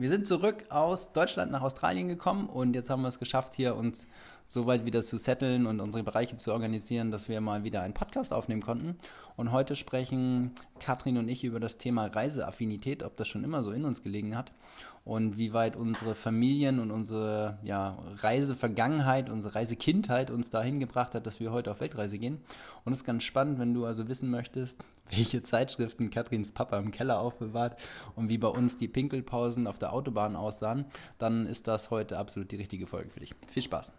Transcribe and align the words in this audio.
Wir 0.00 0.10
sind 0.10 0.28
zurück 0.28 0.64
aus 0.68 1.12
Deutschland 1.12 1.50
nach 1.50 1.62
Australien 1.62 2.06
gekommen 2.06 2.48
und 2.48 2.76
jetzt 2.76 2.88
haben 2.88 3.02
wir 3.02 3.08
es 3.08 3.18
geschafft, 3.18 3.54
hier 3.56 3.74
uns 3.74 4.06
so 4.44 4.64
weit 4.64 4.86
wieder 4.86 5.02
zu 5.02 5.18
setteln 5.18 5.66
und 5.66 5.80
unsere 5.80 6.04
Bereiche 6.04 6.36
zu 6.36 6.52
organisieren, 6.52 7.10
dass 7.10 7.28
wir 7.28 7.40
mal 7.40 7.64
wieder 7.64 7.82
einen 7.82 7.94
Podcast 7.94 8.32
aufnehmen 8.32 8.62
konnten. 8.62 8.96
Und 9.36 9.50
heute 9.50 9.74
sprechen 9.74 10.52
Katrin 10.78 11.18
und 11.18 11.28
ich 11.28 11.42
über 11.42 11.58
das 11.58 11.78
Thema 11.78 12.06
Reiseaffinität, 12.06 13.02
ob 13.02 13.16
das 13.16 13.26
schon 13.26 13.42
immer 13.42 13.64
so 13.64 13.72
in 13.72 13.84
uns 13.84 14.04
gelegen 14.04 14.36
hat 14.36 14.52
und 15.04 15.36
wie 15.36 15.52
weit 15.52 15.74
unsere 15.74 16.14
Familien 16.14 16.78
und 16.78 16.92
unsere 16.92 17.58
ja, 17.64 17.98
Reisevergangenheit, 18.18 19.28
unsere 19.28 19.56
Reisekindheit 19.56 20.30
uns 20.30 20.48
dahin 20.48 20.78
gebracht 20.78 21.14
hat, 21.14 21.26
dass 21.26 21.40
wir 21.40 21.50
heute 21.50 21.72
auf 21.72 21.80
Weltreise 21.80 22.18
gehen. 22.18 22.40
Und 22.84 22.92
es 22.92 23.00
ist 23.00 23.04
ganz 23.04 23.24
spannend, 23.24 23.58
wenn 23.58 23.74
du 23.74 23.84
also 23.84 24.06
wissen 24.06 24.30
möchtest, 24.30 24.84
welche 25.10 25.42
Zeitschriften 25.42 26.10
Katrins 26.10 26.52
Papa 26.52 26.78
im 26.78 26.90
Keller 26.90 27.20
aufbewahrt 27.20 27.80
und 28.16 28.28
wie 28.28 28.38
bei 28.38 28.48
uns 28.48 28.76
die 28.76 28.88
Pinkelpausen 28.88 29.66
auf 29.66 29.78
der 29.78 29.92
Autobahn 29.92 30.36
aussahen, 30.36 30.86
dann 31.18 31.46
ist 31.46 31.66
das 31.68 31.90
heute 31.90 32.18
absolut 32.18 32.50
die 32.50 32.56
richtige 32.56 32.86
Folge 32.86 33.10
für 33.10 33.20
dich. 33.20 33.32
Viel 33.48 33.62
Spaß! 33.62 33.92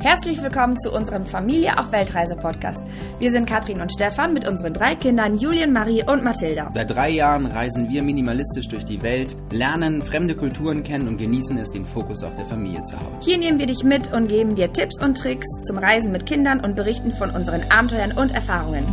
Herzlich 0.00 0.42
willkommen 0.42 0.76
zu 0.80 0.90
unserem 0.90 1.26
Familie 1.26 1.78
auf 1.78 1.92
Weltreise 1.92 2.34
Podcast. 2.34 2.80
Wir 3.20 3.30
sind 3.30 3.46
Katrin 3.46 3.80
und 3.80 3.92
Stefan 3.92 4.32
mit 4.32 4.48
unseren 4.48 4.72
drei 4.72 4.96
Kindern 4.96 5.36
Julien, 5.36 5.72
Marie 5.72 6.02
und 6.02 6.24
Mathilda. 6.24 6.70
Seit 6.72 6.90
drei 6.90 7.10
Jahren 7.10 7.46
reisen 7.46 7.88
wir 7.88 8.02
minimalistisch 8.02 8.66
durch 8.66 8.84
die 8.84 9.00
Welt, 9.02 9.36
lernen 9.52 10.02
fremde 10.02 10.34
Kulturen 10.34 10.82
kennen 10.82 11.06
und 11.06 11.18
genießen 11.18 11.56
es, 11.58 11.70
den 11.70 11.84
Fokus 11.84 12.24
auf 12.24 12.34
der 12.34 12.46
Familie 12.46 12.82
zu 12.82 12.96
haben. 12.96 13.14
Hier 13.20 13.38
nehmen 13.38 13.58
wir 13.58 13.66
dich 13.66 13.84
mit 13.84 14.12
und 14.12 14.26
geben 14.26 14.56
dir 14.56 14.72
Tipps 14.72 15.00
und 15.00 15.16
Tricks 15.16 15.46
zum 15.62 15.78
Reisen 15.78 16.10
mit 16.10 16.26
Kindern 16.26 16.60
und 16.60 16.74
berichten 16.74 17.14
von 17.14 17.30
unseren 17.30 17.62
Abenteuern 17.70 18.12
und 18.12 18.32
Erfahrungen. 18.32 18.86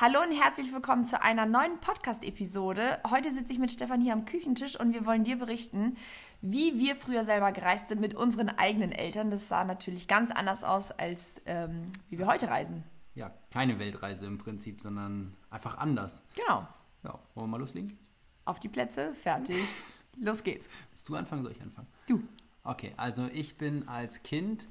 Hallo 0.00 0.20
und 0.22 0.30
herzlich 0.30 0.72
willkommen 0.72 1.04
zu 1.04 1.20
einer 1.20 1.44
neuen 1.44 1.80
Podcast-Episode. 1.80 3.00
Heute 3.10 3.32
sitze 3.32 3.52
ich 3.52 3.58
mit 3.58 3.72
Stefan 3.72 4.00
hier 4.00 4.12
am 4.12 4.26
Küchentisch 4.26 4.78
und 4.78 4.92
wir 4.92 5.04
wollen 5.06 5.24
dir 5.24 5.34
berichten, 5.34 5.96
wie 6.40 6.78
wir 6.78 6.94
früher 6.94 7.24
selber 7.24 7.50
gereist 7.50 7.88
sind 7.88 8.00
mit 8.00 8.14
unseren 8.14 8.48
eigenen 8.48 8.92
Eltern. 8.92 9.32
Das 9.32 9.48
sah 9.48 9.64
natürlich 9.64 10.06
ganz 10.06 10.30
anders 10.30 10.62
aus, 10.62 10.92
als 10.92 11.32
ähm, 11.46 11.90
wie 12.10 12.18
wir 12.20 12.28
heute 12.28 12.46
reisen. 12.48 12.84
Ja, 13.16 13.34
keine 13.50 13.80
Weltreise 13.80 14.26
im 14.26 14.38
Prinzip, 14.38 14.82
sondern 14.82 15.36
einfach 15.50 15.78
anders. 15.78 16.22
Genau. 16.36 16.68
Ja, 17.02 17.18
wollen 17.34 17.48
wir 17.48 17.48
mal 17.48 17.56
loslegen? 17.58 17.98
Auf 18.44 18.60
die 18.60 18.68
Plätze, 18.68 19.14
fertig, 19.14 19.64
los 20.16 20.44
geht's. 20.44 20.68
Willst 20.92 21.08
du 21.08 21.16
anfangen, 21.16 21.42
soll 21.42 21.50
ich 21.50 21.60
anfangen? 21.60 21.88
Du. 22.06 22.22
Okay, 22.62 22.92
also 22.96 23.26
ich 23.32 23.58
bin 23.58 23.88
als 23.88 24.22
Kind 24.22 24.68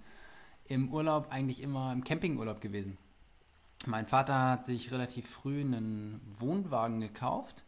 im 0.70 0.90
Urlaub 0.90 1.28
eigentlich 1.32 1.62
immer 1.62 1.92
im 1.92 2.06
Campingurlaub 2.06 2.62
gewesen. 2.62 2.98
Mein 3.86 4.08
Vater 4.08 4.50
hat 4.50 4.66
sich 4.66 4.92
relativ 4.92 5.30
früh 5.30 5.62
einen 5.62 6.20
Wohnwagen 6.40 7.00
gekauft. 7.00 7.64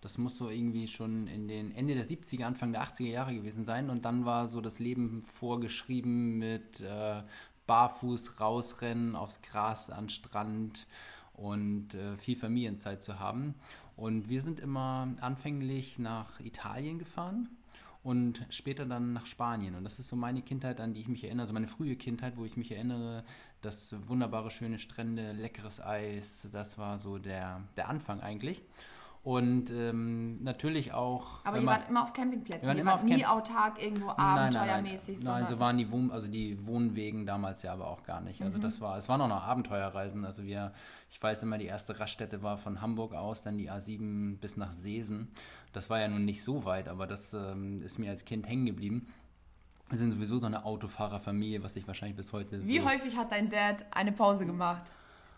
Das 0.00 0.18
muss 0.18 0.36
so 0.36 0.50
irgendwie 0.50 0.88
schon 0.88 1.28
in 1.28 1.46
den 1.46 1.70
Ende 1.70 1.94
der 1.94 2.04
70er, 2.04 2.44
Anfang 2.44 2.72
der 2.72 2.82
80er 2.82 3.06
Jahre 3.08 3.34
gewesen 3.34 3.64
sein. 3.64 3.88
Und 3.88 4.04
dann 4.04 4.24
war 4.24 4.48
so 4.48 4.60
das 4.60 4.80
Leben 4.80 5.22
vorgeschrieben 5.22 6.38
mit 6.38 6.80
äh, 6.80 7.22
barfuß 7.66 8.40
rausrennen 8.40 9.14
aufs 9.14 9.40
Gras 9.42 9.90
an 9.90 10.08
Strand 10.08 10.86
und 11.34 11.94
äh, 11.94 12.16
viel 12.16 12.36
Familienzeit 12.36 13.02
zu 13.02 13.20
haben. 13.20 13.54
Und 13.96 14.28
wir 14.28 14.42
sind 14.42 14.58
immer 14.58 15.14
anfänglich 15.20 15.98
nach 15.98 16.40
Italien 16.40 16.98
gefahren 16.98 17.48
und 18.02 18.44
später 18.50 18.84
dann 18.84 19.12
nach 19.12 19.26
Spanien. 19.26 19.74
Und 19.74 19.84
das 19.84 19.98
ist 19.98 20.08
so 20.08 20.16
meine 20.16 20.42
Kindheit, 20.42 20.80
an 20.80 20.94
die 20.94 21.00
ich 21.00 21.08
mich 21.08 21.24
erinnere, 21.24 21.42
also 21.42 21.54
meine 21.54 21.68
frühe 21.68 21.96
Kindheit, 21.96 22.36
wo 22.36 22.44
ich 22.44 22.56
mich 22.56 22.72
erinnere, 22.72 23.24
das 23.60 23.94
wunderbare, 24.08 24.50
schöne 24.50 24.78
Strände, 24.78 25.32
leckeres 25.32 25.80
Eis, 25.80 26.48
das 26.52 26.78
war 26.78 26.98
so 26.98 27.18
der, 27.18 27.62
der 27.76 27.88
Anfang 27.88 28.20
eigentlich. 28.20 28.62
Und 29.24 29.70
ähm, 29.70 30.42
natürlich 30.42 30.92
auch. 30.92 31.44
Aber 31.44 31.60
ihr 31.60 31.66
wart 31.66 31.88
immer 31.88 32.02
auf 32.02 32.12
Campingplätzen. 32.12 32.62
Wir 32.62 32.68
waren 32.68 32.78
immer 32.78 32.94
auf 32.94 33.04
nie 33.04 33.20
Camp 33.20 33.30
autark 33.30 33.80
irgendwo 33.80 34.08
abenteuermäßig. 34.08 35.18
Nein, 35.18 35.24
nein, 35.24 35.32
nein. 35.34 35.42
nein 35.42 35.48
so 35.48 35.60
waren 35.60 35.78
die, 35.78 35.92
Wohn 35.92 36.10
also 36.10 36.26
die 36.26 36.66
Wohnwegen 36.66 37.24
damals 37.24 37.62
ja 37.62 37.72
aber 37.72 37.86
auch 37.86 38.02
gar 38.02 38.20
nicht. 38.20 38.42
Also 38.42 38.58
mhm. 38.58 38.62
das 38.62 38.80
war, 38.80 38.96
es 38.96 39.08
waren 39.08 39.20
auch 39.20 39.28
noch 39.28 39.44
Abenteuerreisen. 39.44 40.24
Also 40.24 40.42
wir, 40.42 40.72
ich 41.08 41.22
weiß 41.22 41.44
immer, 41.44 41.56
die 41.58 41.66
erste 41.66 42.00
Raststätte 42.00 42.42
war 42.42 42.56
von 42.58 42.82
Hamburg 42.82 43.14
aus, 43.14 43.42
dann 43.42 43.58
die 43.58 43.70
A7 43.70 44.38
bis 44.38 44.56
nach 44.56 44.72
Seesen. 44.72 45.28
Das 45.72 45.88
war 45.88 46.00
ja 46.00 46.08
nun 46.08 46.24
nicht 46.24 46.42
so 46.42 46.64
weit, 46.64 46.88
aber 46.88 47.06
das 47.06 47.32
ähm, 47.32 47.80
ist 47.80 48.00
mir 48.00 48.10
als 48.10 48.24
Kind 48.24 48.48
hängen 48.48 48.66
geblieben. 48.66 49.06
Wir 49.88 49.98
sind 49.98 50.10
sowieso 50.10 50.38
so 50.38 50.46
eine 50.46 50.64
Autofahrerfamilie, 50.64 51.62
was 51.62 51.76
ich 51.76 51.86
wahrscheinlich 51.86 52.16
bis 52.16 52.32
heute. 52.32 52.66
Wie 52.66 52.80
so 52.80 52.84
häufig 52.86 53.16
hat 53.16 53.30
dein 53.30 53.50
Dad 53.50 53.84
eine 53.92 54.10
Pause 54.10 54.46
gemacht? 54.46 54.82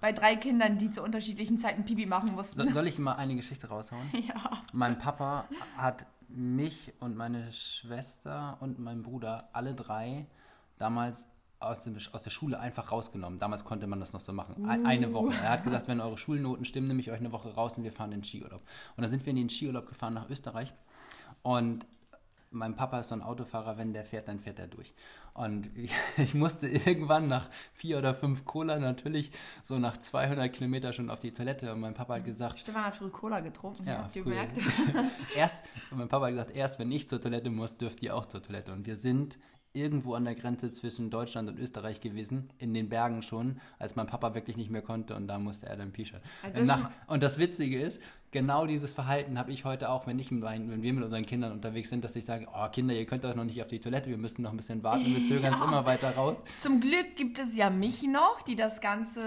Bei 0.05 0.13
drei 0.13 0.37
Kindern, 0.37 0.77
die 0.77 0.91
zu 0.91 1.03
unterschiedlichen 1.03 1.57
Zeiten 1.57 1.87
Pipi 1.87 2.05
machen 2.05 2.35
mussten. 2.35 2.61
So, 2.61 2.71
soll 2.71 2.89
ich 2.89 2.99
mal 2.99 3.15
eine 3.15 3.37
Geschichte 3.37 3.69
raushauen? 3.69 4.03
Ja. 4.13 4.61
Mein 4.75 4.99
Papa 4.99 5.49
hat 5.79 6.05
mich 6.29 6.93
und 7.01 7.17
meine 7.17 7.51
Schwester 7.53 8.59
und 8.61 8.79
meinen 8.79 9.03
Bruder, 9.03 9.49
alle 9.55 9.75
drei, 9.75 10.27
damals 10.77 11.27
aus, 11.59 11.85
dem, 11.85 11.97
aus 12.13 12.23
der 12.23 12.29
Schule 12.29 12.61
einfach 12.61 12.93
rausgenommen. 12.93 13.39
Damals 13.39 13.65
konnte 13.65 13.87
man 13.87 13.99
das 13.99 14.13
noch 14.13 14.21
so 14.21 14.35
machen. 14.35 14.63
Uh. 14.63 14.69
Eine 14.85 15.11
Woche. 15.15 15.33
Er 15.33 15.49
hat 15.49 15.65
gesagt, 15.65 15.89
wenn 15.89 16.03
eure 16.03 16.19
Schulnoten 16.19 16.67
stimmen, 16.67 16.89
nehme 16.89 17.01
ich 17.01 17.11
euch 17.11 17.21
eine 17.21 17.33
Woche 17.33 17.55
raus 17.55 17.79
und 17.79 17.85
wir 17.85 17.93
fahren 17.93 18.13
in 18.13 18.19
den 18.19 18.25
Skiurlaub. 18.25 18.61
Und 18.99 19.03
dann 19.03 19.11
sind 19.11 19.25
wir 19.25 19.31
in 19.31 19.37
den 19.37 19.49
Skiurlaub 19.49 19.87
gefahren 19.87 20.13
nach 20.13 20.29
Österreich. 20.29 20.75
Und 21.43 21.87
mein 22.55 22.77
Papa 22.77 23.01
ist 23.01 23.09
so 23.09 23.15
ein 23.15 23.23
Autofahrer, 23.23 23.77
wenn 23.77 23.93
der 23.93 24.05
fährt, 24.05 24.29
dann 24.29 24.39
fährt 24.39 24.59
er 24.59 24.67
durch. 24.67 24.95
Und 25.35 25.69
ich, 26.17 26.35
musste 26.35 26.69
irgendwann 26.69 27.29
nach 27.29 27.51
vier 27.73 27.99
oder 27.99 28.15
fünf 28.15 28.45
Cola 28.45 28.79
natürlich 28.79 29.31
so 29.63 29.79
nach 29.79 29.97
200 29.97 30.53
Kilometer 30.53 30.93
schon 30.93 31.11
auf 31.11 31.21
die 31.21 31.33
Toilette. 31.33 31.73
Und 31.73 31.81
mein 31.81 31.95
Papa 31.95 32.15
hat 32.15 32.25
gesagt... 32.25 32.61
Stefan 32.61 32.85
hat 32.85 32.95
früh 32.95 33.11
Cola 33.11 33.41
getrunken, 33.41 33.87
ja, 33.87 33.99
habt 33.99 34.17
ihr 34.17 34.23
gemerkt? 34.23 34.59
erst, 35.37 35.65
mein 35.91 36.09
Papa 36.09 36.27
hat 36.27 36.33
gesagt, 36.33 36.57
erst 36.57 36.79
wenn 36.79 36.91
ich 36.93 37.09
zur 37.09 37.21
Toilette 37.21 37.51
muss, 37.51 37.77
dürft 37.77 38.03
ihr 38.03 38.15
auch 38.15 38.27
zur 38.27 38.43
Toilette. 38.43 38.73
Und 38.73 38.87
wir 38.87 38.97
sind 38.97 39.39
irgendwo 39.75 40.15
an 40.15 40.25
der 40.25 40.37
Grenze 40.37 40.71
zwischen 40.71 41.11
Deutschland 41.11 41.49
und 41.49 41.59
Österreich 41.59 42.01
gewesen, 42.01 42.49
in 42.59 42.73
den 42.73 42.89
Bergen 42.89 43.23
schon, 43.23 43.61
als 43.79 43.97
mein 43.97 44.07
Papa 44.07 44.35
wirklich 44.35 44.57
nicht 44.57 44.71
mehr 44.71 44.83
konnte 44.83 45.17
und 45.17 45.27
da 45.27 45.39
musste 45.39 45.67
er 45.67 45.77
dann 45.77 45.93
pischern. 45.93 46.21
Also 46.55 46.75
und 47.09 47.23
das 47.23 47.39
Witzige 47.39 47.81
ist, 47.81 48.01
genau 48.35 48.67
dieses 48.67 48.93
Verhalten 48.93 49.39
habe 49.39 49.53
ich 49.53 49.65
heute 49.65 49.89
auch, 49.89 50.07
wenn, 50.09 50.19
ich 50.19 50.31
mein, 50.33 50.69
wenn 50.69 50.83
wir 50.83 50.93
mit 50.93 51.05
unseren 51.05 51.25
Kindern 51.25 51.53
unterwegs 51.53 51.89
sind, 51.89 52.05
dass 52.05 52.17
ich 52.17 52.25
sage, 52.25 52.47
oh 52.53 52.69
Kinder, 52.69 52.93
ihr 52.93 53.07
könnt 53.07 53.23
doch 53.23 53.35
noch 53.35 53.45
nicht 53.45 53.63
auf 53.63 53.69
die 53.69 53.79
Toilette, 53.79 54.11
wir 54.11 54.19
müssen 54.19 54.43
noch 54.43 54.51
ein 54.51 54.57
bisschen 54.57 54.83
warten, 54.83 55.07
wir 55.07 55.23
zögern 55.23 55.55
es 55.55 55.61
ja. 55.65 55.67
immer 55.67 55.87
weiter 55.87 56.15
raus. 56.17 56.37
Zum 56.61 56.81
Glück 56.81 57.15
gibt 57.17 57.39
es 57.39 57.57
ja 57.57 57.71
mich 57.71 58.03
noch, 58.03 58.43
die 58.43 58.57
das 58.57 58.81
Ganze 58.81 59.23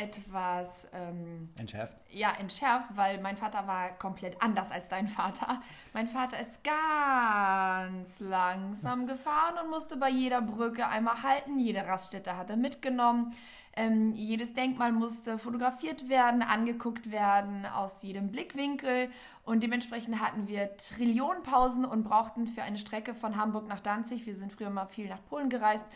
etwas 0.00 0.86
ähm, 0.94 1.50
entschärft. 1.58 1.96
Ja, 2.08 2.32
entschärft, 2.38 2.96
weil 2.96 3.20
mein 3.20 3.36
Vater 3.36 3.66
war 3.66 3.90
komplett 3.98 4.40
anders 4.40 4.70
als 4.70 4.88
dein 4.88 5.08
Vater. 5.08 5.60
Mein 5.92 6.06
Vater 6.06 6.38
ist 6.40 6.60
ganz 6.62 8.20
langsam 8.20 9.08
gefahren 9.08 9.56
und 9.64 9.70
musste 9.70 9.96
bei 9.96 10.08
jeder 10.08 10.40
Brücke 10.40 10.86
einmal 10.86 11.24
halten, 11.24 11.58
jede 11.58 11.84
Raststätte 11.84 12.36
hat 12.36 12.48
er 12.48 12.56
mitgenommen. 12.56 13.34
Ähm, 13.74 14.12
jedes 14.14 14.52
Denkmal 14.52 14.92
musste 14.92 15.38
fotografiert 15.38 16.10
werden, 16.10 16.42
angeguckt 16.42 17.10
werden 17.10 17.64
aus 17.64 18.02
jedem 18.02 18.30
Blickwinkel. 18.30 19.10
Und 19.44 19.62
dementsprechend 19.62 20.20
hatten 20.20 20.46
wir 20.46 20.76
Trillionen 20.76 21.42
Pausen 21.42 21.84
und 21.86 22.04
brauchten 22.04 22.46
für 22.46 22.62
eine 22.62 22.78
Strecke 22.78 23.14
von 23.14 23.36
Hamburg 23.36 23.68
nach 23.68 23.80
Danzig, 23.80 24.26
wir 24.26 24.34
sind 24.34 24.52
früher 24.52 24.70
mal 24.70 24.86
viel 24.86 25.08
nach 25.08 25.24
Polen 25.24 25.48
gereist, 25.48 25.86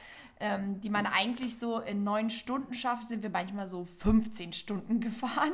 ähm, 0.40 0.80
die 0.80 0.88
man 0.88 1.06
eigentlich 1.06 1.58
so 1.58 1.80
in 1.80 2.02
neun 2.02 2.30
Stunden 2.30 2.72
schafft, 2.72 3.08
sind 3.08 3.22
wir 3.22 3.30
manchmal 3.30 3.66
so 3.66 3.84
15 3.84 4.54
Stunden 4.54 5.00
gefahren 5.00 5.52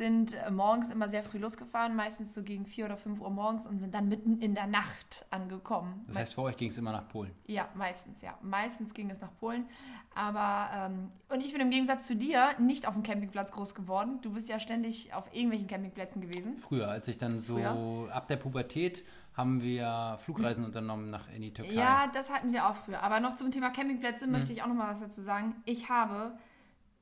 sind 0.00 0.32
äh, 0.32 0.50
morgens 0.50 0.88
immer 0.88 1.10
sehr 1.10 1.22
früh 1.22 1.36
losgefahren, 1.36 1.94
meistens 1.94 2.32
so 2.32 2.42
gegen 2.42 2.64
4 2.64 2.86
oder 2.86 2.96
5 2.96 3.20
Uhr 3.20 3.28
morgens 3.28 3.66
und 3.66 3.80
sind 3.80 3.94
dann 3.94 4.08
mitten 4.08 4.38
in 4.38 4.54
der 4.54 4.66
Nacht 4.66 5.26
angekommen. 5.28 6.02
Das 6.06 6.16
heißt, 6.16 6.34
vor 6.34 6.44
euch 6.44 6.56
ging 6.56 6.70
es 6.70 6.78
immer 6.78 6.90
nach 6.90 7.06
Polen? 7.06 7.32
Ja, 7.46 7.68
meistens, 7.74 8.22
ja. 8.22 8.38
Meistens 8.40 8.94
ging 8.94 9.10
es 9.10 9.20
nach 9.20 9.36
Polen. 9.38 9.66
Aber, 10.14 10.70
ähm, 10.74 11.10
und 11.28 11.44
ich 11.44 11.52
bin 11.52 11.60
im 11.60 11.68
Gegensatz 11.68 12.06
zu 12.06 12.16
dir 12.16 12.58
nicht 12.58 12.88
auf 12.88 12.94
dem 12.94 13.02
Campingplatz 13.02 13.52
groß 13.52 13.74
geworden. 13.74 14.20
Du 14.22 14.32
bist 14.32 14.48
ja 14.48 14.58
ständig 14.58 15.12
auf 15.12 15.28
irgendwelchen 15.34 15.68
Campingplätzen 15.68 16.22
gewesen. 16.22 16.58
Früher, 16.58 16.88
als 16.88 17.06
ich 17.06 17.18
dann 17.18 17.38
so 17.38 17.58
früher. 17.58 18.08
ab 18.10 18.26
der 18.26 18.36
Pubertät 18.36 19.04
haben 19.34 19.60
wir 19.60 20.16
Flugreisen 20.18 20.64
unternommen 20.64 21.10
nach 21.10 21.30
in 21.30 21.42
die 21.42 21.52
Türkei. 21.52 21.74
Ja, 21.74 22.10
das 22.14 22.30
hatten 22.30 22.54
wir 22.54 22.66
auch 22.70 22.74
früher. 22.74 23.02
Aber 23.02 23.20
noch 23.20 23.36
zum 23.36 23.50
Thema 23.50 23.68
Campingplätze 23.68 24.24
mhm. 24.26 24.32
möchte 24.32 24.54
ich 24.54 24.62
auch 24.62 24.66
noch 24.66 24.74
mal 24.74 24.90
was 24.90 25.00
dazu 25.00 25.20
sagen. 25.20 25.56
Ich 25.66 25.90
habe 25.90 26.32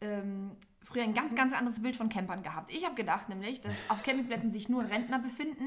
ähm, 0.00 0.50
früher 0.88 1.02
ein 1.02 1.12
ganz, 1.12 1.34
ganz 1.34 1.52
anderes 1.52 1.82
Bild 1.82 1.96
von 1.96 2.08
Campern 2.08 2.42
gehabt. 2.42 2.72
Ich 2.72 2.84
habe 2.86 2.94
gedacht 2.94 3.28
nämlich, 3.28 3.60
dass 3.60 3.74
auf 3.90 4.02
Campingplätzen 4.02 4.52
sich 4.52 4.70
nur 4.70 4.88
Rentner 4.88 5.18
befinden, 5.18 5.66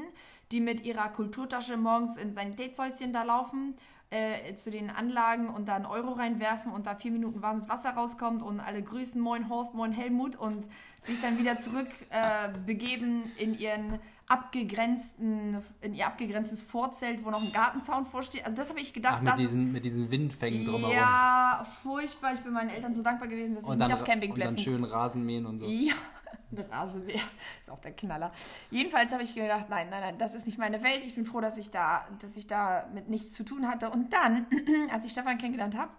die 0.50 0.60
mit 0.60 0.84
ihrer 0.84 1.08
Kulturtasche 1.10 1.76
morgens 1.76 2.16
in 2.16 2.32
Sanitätshäuschen 2.32 3.12
da 3.12 3.22
laufen, 3.22 3.76
äh, 4.10 4.54
zu 4.54 4.72
den 4.72 4.90
Anlagen 4.90 5.48
und 5.48 5.68
da 5.68 5.76
einen 5.76 5.86
Euro 5.86 6.12
reinwerfen 6.12 6.72
und 6.72 6.88
da 6.88 6.96
vier 6.96 7.12
Minuten 7.12 7.40
warmes 7.40 7.68
Wasser 7.68 7.90
rauskommt 7.90 8.42
und 8.42 8.58
alle 8.58 8.82
grüßen, 8.82 9.20
moin 9.20 9.48
Horst, 9.48 9.74
moin 9.74 9.92
Helmut 9.92 10.34
und 10.34 10.66
sich 11.02 11.20
dann 11.20 11.38
wieder 11.38 11.56
zurück 11.56 11.88
äh, 12.10 12.48
begeben 12.64 13.24
in 13.36 13.58
ihren 13.58 13.98
abgegrenzten, 14.28 15.62
in 15.80 15.94
ihr 15.94 16.06
abgegrenztes 16.06 16.62
Vorzelt, 16.62 17.24
wo 17.24 17.30
noch 17.30 17.42
ein 17.42 17.52
Gartenzaun 17.52 18.06
vorsteht. 18.06 18.44
Also 18.44 18.56
das 18.56 18.70
habe 18.70 18.80
ich 18.80 18.92
gedacht. 18.92 19.18
Ach, 19.18 19.22
mit, 19.22 19.38
diesen, 19.38 19.72
mit 19.72 19.84
diesen 19.84 20.10
Windfängen 20.10 20.64
drumherum. 20.64 20.94
Ja, 20.94 21.66
furchtbar. 21.82 22.34
Ich 22.34 22.40
bin 22.40 22.52
meinen 22.52 22.70
Eltern 22.70 22.94
so 22.94 23.02
dankbar 23.02 23.28
gewesen, 23.28 23.56
dass 23.56 23.64
dann, 23.66 23.78
nicht 23.78 23.92
auf 23.92 24.04
Campingplätzen... 24.04 24.56
Und 24.56 24.56
dann 24.56 24.64
schön 24.64 24.84
Rasenmähen 24.84 25.44
und 25.44 25.58
so. 25.58 25.66
Ja, 25.66 25.94
ein 26.52 26.58
Rasenmäher 26.58 27.20
ist 27.60 27.70
auch 27.70 27.80
der 27.80 27.92
Knaller. 27.92 28.32
Jedenfalls 28.70 29.12
habe 29.12 29.22
ich 29.22 29.34
gedacht, 29.34 29.66
nein, 29.68 29.88
nein, 29.90 30.00
nein, 30.00 30.18
das 30.18 30.34
ist 30.34 30.46
nicht 30.46 30.58
meine 30.58 30.82
Welt. 30.82 31.02
Ich 31.04 31.14
bin 31.14 31.26
froh, 31.26 31.40
dass 31.40 31.58
ich 31.58 31.70
da, 31.70 32.06
dass 32.20 32.36
ich 32.36 32.46
da 32.46 32.88
mit 32.94 33.10
nichts 33.10 33.34
zu 33.34 33.42
tun 33.42 33.68
hatte. 33.68 33.90
Und 33.90 34.12
dann, 34.12 34.46
als 34.92 35.04
ich 35.04 35.12
Stefan 35.12 35.36
kennengelernt 35.36 35.76
habe, 35.76 35.90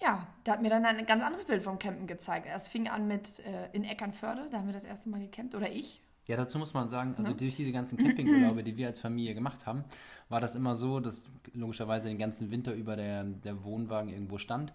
ja, 0.00 0.26
da 0.44 0.52
hat 0.52 0.62
mir 0.62 0.70
dann 0.70 0.84
ein 0.84 1.06
ganz 1.06 1.22
anderes 1.22 1.44
Bild 1.44 1.62
vom 1.62 1.78
Campen 1.78 2.06
gezeigt. 2.06 2.46
Es 2.54 2.68
fing 2.68 2.88
an 2.88 3.08
mit 3.08 3.40
äh, 3.40 3.68
in 3.72 3.84
Eckernförde, 3.84 4.48
da 4.50 4.58
haben 4.58 4.66
wir 4.66 4.74
das 4.74 4.84
erste 4.84 5.08
Mal 5.08 5.20
gecampt, 5.20 5.54
oder 5.54 5.70
ich. 5.70 6.00
Ja, 6.26 6.36
dazu 6.36 6.58
muss 6.58 6.74
man 6.74 6.90
sagen, 6.90 7.14
also 7.16 7.32
durch 7.32 7.56
diese 7.56 7.72
ganzen 7.72 7.96
Campingurlaube, 8.04 8.62
die 8.62 8.76
wir 8.76 8.86
als 8.86 9.00
Familie 9.00 9.34
gemacht 9.34 9.66
haben, 9.66 9.84
war 10.28 10.40
das 10.40 10.54
immer 10.54 10.76
so, 10.76 11.00
dass 11.00 11.30
logischerweise 11.54 12.08
den 12.08 12.18
ganzen 12.18 12.50
Winter 12.50 12.74
über 12.74 12.96
der, 12.96 13.24
der 13.24 13.64
Wohnwagen 13.64 14.10
irgendwo 14.10 14.36
stand 14.36 14.72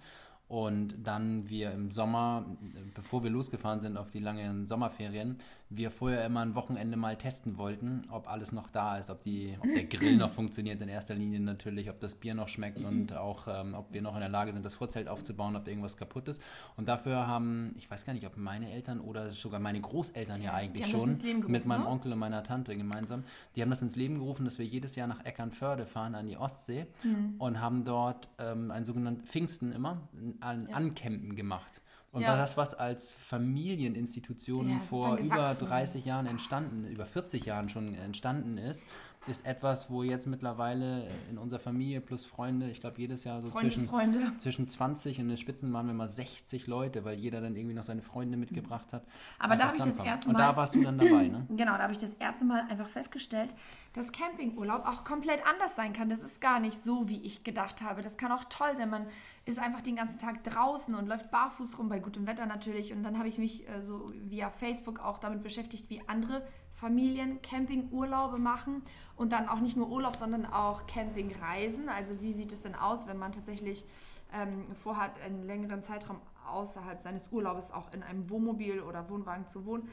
und 0.47 0.95
dann 1.03 1.49
wir 1.49 1.71
im 1.71 1.91
Sommer, 1.91 2.45
bevor 2.93 3.23
wir 3.23 3.29
losgefahren 3.29 3.81
sind 3.81 3.97
auf 3.97 4.09
die 4.09 4.19
langen 4.19 4.65
Sommerferien, 4.65 5.37
wir 5.69 5.91
vorher 5.91 6.25
immer 6.25 6.41
ein 6.41 6.55
Wochenende 6.55 6.97
mal 6.97 7.17
testen 7.17 7.57
wollten, 7.57 8.03
ob 8.09 8.29
alles 8.29 8.51
noch 8.51 8.67
da 8.67 8.97
ist, 8.97 9.09
ob, 9.09 9.21
die, 9.21 9.57
ob 9.59 9.73
der 9.73 9.85
Grill 9.85 10.17
noch 10.17 10.29
funktioniert 10.29 10.81
in 10.81 10.89
erster 10.89 11.15
Linie 11.15 11.39
natürlich, 11.39 11.89
ob 11.89 11.99
das 11.99 12.15
Bier 12.15 12.35
noch 12.35 12.47
schmeckt 12.47 12.79
und 12.79 13.13
auch, 13.13 13.47
ähm, 13.47 13.73
ob 13.73 13.91
wir 13.91 14.01
noch 14.01 14.13
in 14.13 14.19
der 14.19 14.29
Lage 14.29 14.53
sind, 14.53 14.65
das 14.65 14.75
Vorzelt 14.75 15.07
aufzubauen, 15.07 15.55
ob 15.55 15.67
irgendwas 15.67 15.97
kaputt 15.97 16.27
ist. 16.27 16.41
Und 16.75 16.87
dafür 16.87 17.27
haben, 17.27 17.73
ich 17.77 17.89
weiß 17.89 18.05
gar 18.05 18.13
nicht, 18.13 18.25
ob 18.25 18.37
meine 18.37 18.71
Eltern 18.71 18.99
oder 18.99 19.31
sogar 19.31 19.59
meine 19.59 19.81
Großeltern 19.81 20.41
ja 20.41 20.53
eigentlich 20.53 20.87
schon, 20.87 21.19
gerufen, 21.19 21.51
mit 21.51 21.65
meinem 21.65 21.83
ne? 21.83 21.87
Onkel 21.87 22.13
und 22.13 22.19
meiner 22.19 22.43
Tante 22.43 22.75
gemeinsam, 22.75 23.23
die 23.55 23.61
haben 23.61 23.69
das 23.69 23.81
ins 23.81 23.95
Leben 23.95 24.15
gerufen, 24.15 24.45
dass 24.45 24.59
wir 24.59 24.65
jedes 24.65 24.95
Jahr 24.95 25.07
nach 25.07 25.25
Eckernförde 25.25 25.85
fahren 25.85 26.15
an 26.15 26.27
die 26.27 26.37
Ostsee 26.37 26.85
mhm. 27.03 27.35
und 27.39 27.59
haben 27.59 27.83
dort 27.83 28.29
ähm, 28.39 28.71
ein 28.71 28.85
sogenanntes 28.85 29.29
Pfingsten 29.29 29.71
immer, 29.71 30.07
ein 30.39 30.67
ja. 30.69 30.75
Ancampen 30.75 31.35
gemacht. 31.35 31.81
Und 32.13 32.21
ja. 32.21 32.37
das, 32.37 32.57
was 32.57 32.75
als 32.75 33.11
Familieninstitution 33.11 34.69
ja, 34.69 34.79
vor 34.79 35.17
über 35.17 35.55
30 35.55 36.05
Jahren 36.05 36.27
entstanden, 36.27 36.87
über 36.87 37.07
40 37.07 37.43
Jahren 37.43 37.69
schon 37.69 37.95
entstanden 37.95 38.59
ist, 38.59 38.83
ist 39.27 39.45
etwas, 39.45 39.89
wo 39.89 40.03
jetzt 40.03 40.27
mittlerweile 40.27 41.07
in 41.29 41.37
unserer 41.37 41.59
Familie 41.59 42.01
plus 42.01 42.25
Freunde, 42.25 42.69
ich 42.69 42.81
glaube 42.81 42.99
jedes 42.99 43.23
Jahr 43.23 43.41
so 43.41 43.49
zwischen, 43.49 43.89
zwischen 44.37 44.67
20 44.67 45.17
und 45.17 45.23
in 45.23 45.27
den 45.29 45.37
Spitzen 45.37 45.71
waren 45.71 45.87
wir 45.87 45.93
mal 45.93 46.09
60 46.09 46.67
Leute, 46.67 47.05
weil 47.05 47.15
jeder 47.15 47.39
dann 47.41 47.55
irgendwie 47.55 47.75
noch 47.75 47.83
seine 47.83 48.01
Freunde 48.01 48.37
mitgebracht 48.37 48.91
hat. 48.91 49.05
Aber 49.39 49.55
da 49.55 49.67
habe 49.67 49.77
ich 49.77 49.83
das 49.83 49.97
erste 49.97 50.27
Mal... 50.27 50.33
Und 50.33 50.39
da 50.39 50.55
warst 50.55 50.75
du 50.75 50.81
dann 50.81 50.97
dabei, 50.97 51.27
ne? 51.27 51.47
Genau, 51.63 51.77
da 51.77 51.83
habe 51.83 51.93
ich 51.93 51.99
das 51.99 52.15
erste 52.15 52.43
Mal 52.45 52.65
einfach 52.69 52.89
festgestellt, 52.89 53.53
dass 53.93 54.11
Campingurlaub 54.11 54.85
auch 54.85 55.03
komplett 55.03 55.45
anders 55.45 55.75
sein 55.75 55.93
kann. 55.93 56.09
Das 56.09 56.19
ist 56.19 56.41
gar 56.41 56.59
nicht 56.59 56.83
so, 56.83 57.07
wie 57.07 57.21
ich 57.21 57.43
gedacht 57.43 57.81
habe. 57.81 58.01
Das 58.01 58.17
kann 58.17 58.31
auch 58.31 58.43
toll 58.45 58.75
sein. 58.75 58.89
Man 58.89 59.05
ist 59.45 59.59
einfach 59.59 59.81
den 59.81 59.95
ganzen 59.95 60.19
Tag 60.19 60.43
draußen 60.43 60.93
und 60.95 61.07
läuft 61.07 61.31
barfuß 61.31 61.77
rum, 61.77 61.89
bei 61.89 61.99
gutem 61.99 62.27
Wetter 62.27 62.45
natürlich. 62.45 62.91
Und 62.91 63.03
dann 63.03 63.17
habe 63.17 63.27
ich 63.27 63.37
mich 63.37 63.69
äh, 63.69 63.81
so 63.81 64.11
via 64.15 64.49
Facebook 64.49 64.99
auch 64.99 65.19
damit 65.19 65.43
beschäftigt, 65.43 65.89
wie 65.89 66.01
andere 66.07 66.43
Familien 66.83 67.41
Campingurlaube 67.41 68.37
machen 68.37 68.81
und 69.15 69.31
dann 69.31 69.47
auch 69.47 69.61
nicht 69.61 69.77
nur 69.77 69.89
Urlaub, 69.89 70.17
sondern 70.17 70.45
auch 70.45 70.85
Campingreisen. 70.85 71.87
Also 71.87 72.19
wie 72.19 72.33
sieht 72.33 72.51
es 72.51 72.61
denn 72.61 72.75
aus, 72.75 73.07
wenn 73.07 73.17
man 73.17 73.31
tatsächlich 73.31 73.85
ähm, 74.33 74.65
vorhat, 74.83 75.17
einen 75.21 75.43
längeren 75.43 75.81
Zeitraum 75.81 76.17
außerhalb 76.45 77.01
seines 77.01 77.31
Urlaubes 77.31 77.71
auch 77.71 77.93
in 77.93 78.03
einem 78.03 78.29
Wohnmobil 78.29 78.81
oder 78.81 79.09
Wohnwagen 79.09 79.47
zu 79.47 79.65
wohnen. 79.65 79.87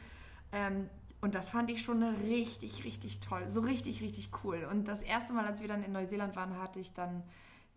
Ähm, 0.51 0.91
und 1.21 1.37
das 1.37 1.51
fand 1.51 1.71
ich 1.71 1.81
schon 1.81 2.03
richtig, 2.03 2.83
richtig 2.83 3.21
toll. 3.21 3.45
So 3.49 3.61
richtig, 3.61 4.03
richtig 4.03 4.31
cool. 4.43 4.67
Und 4.69 4.89
das 4.89 5.01
erste 5.01 5.33
Mal, 5.33 5.47
als 5.47 5.61
wir 5.61 5.69
dann 5.69 5.85
in 5.85 5.93
Neuseeland 5.93 6.35
waren, 6.35 6.59
hatte 6.59 6.81
ich 6.81 6.93
dann 6.93 7.23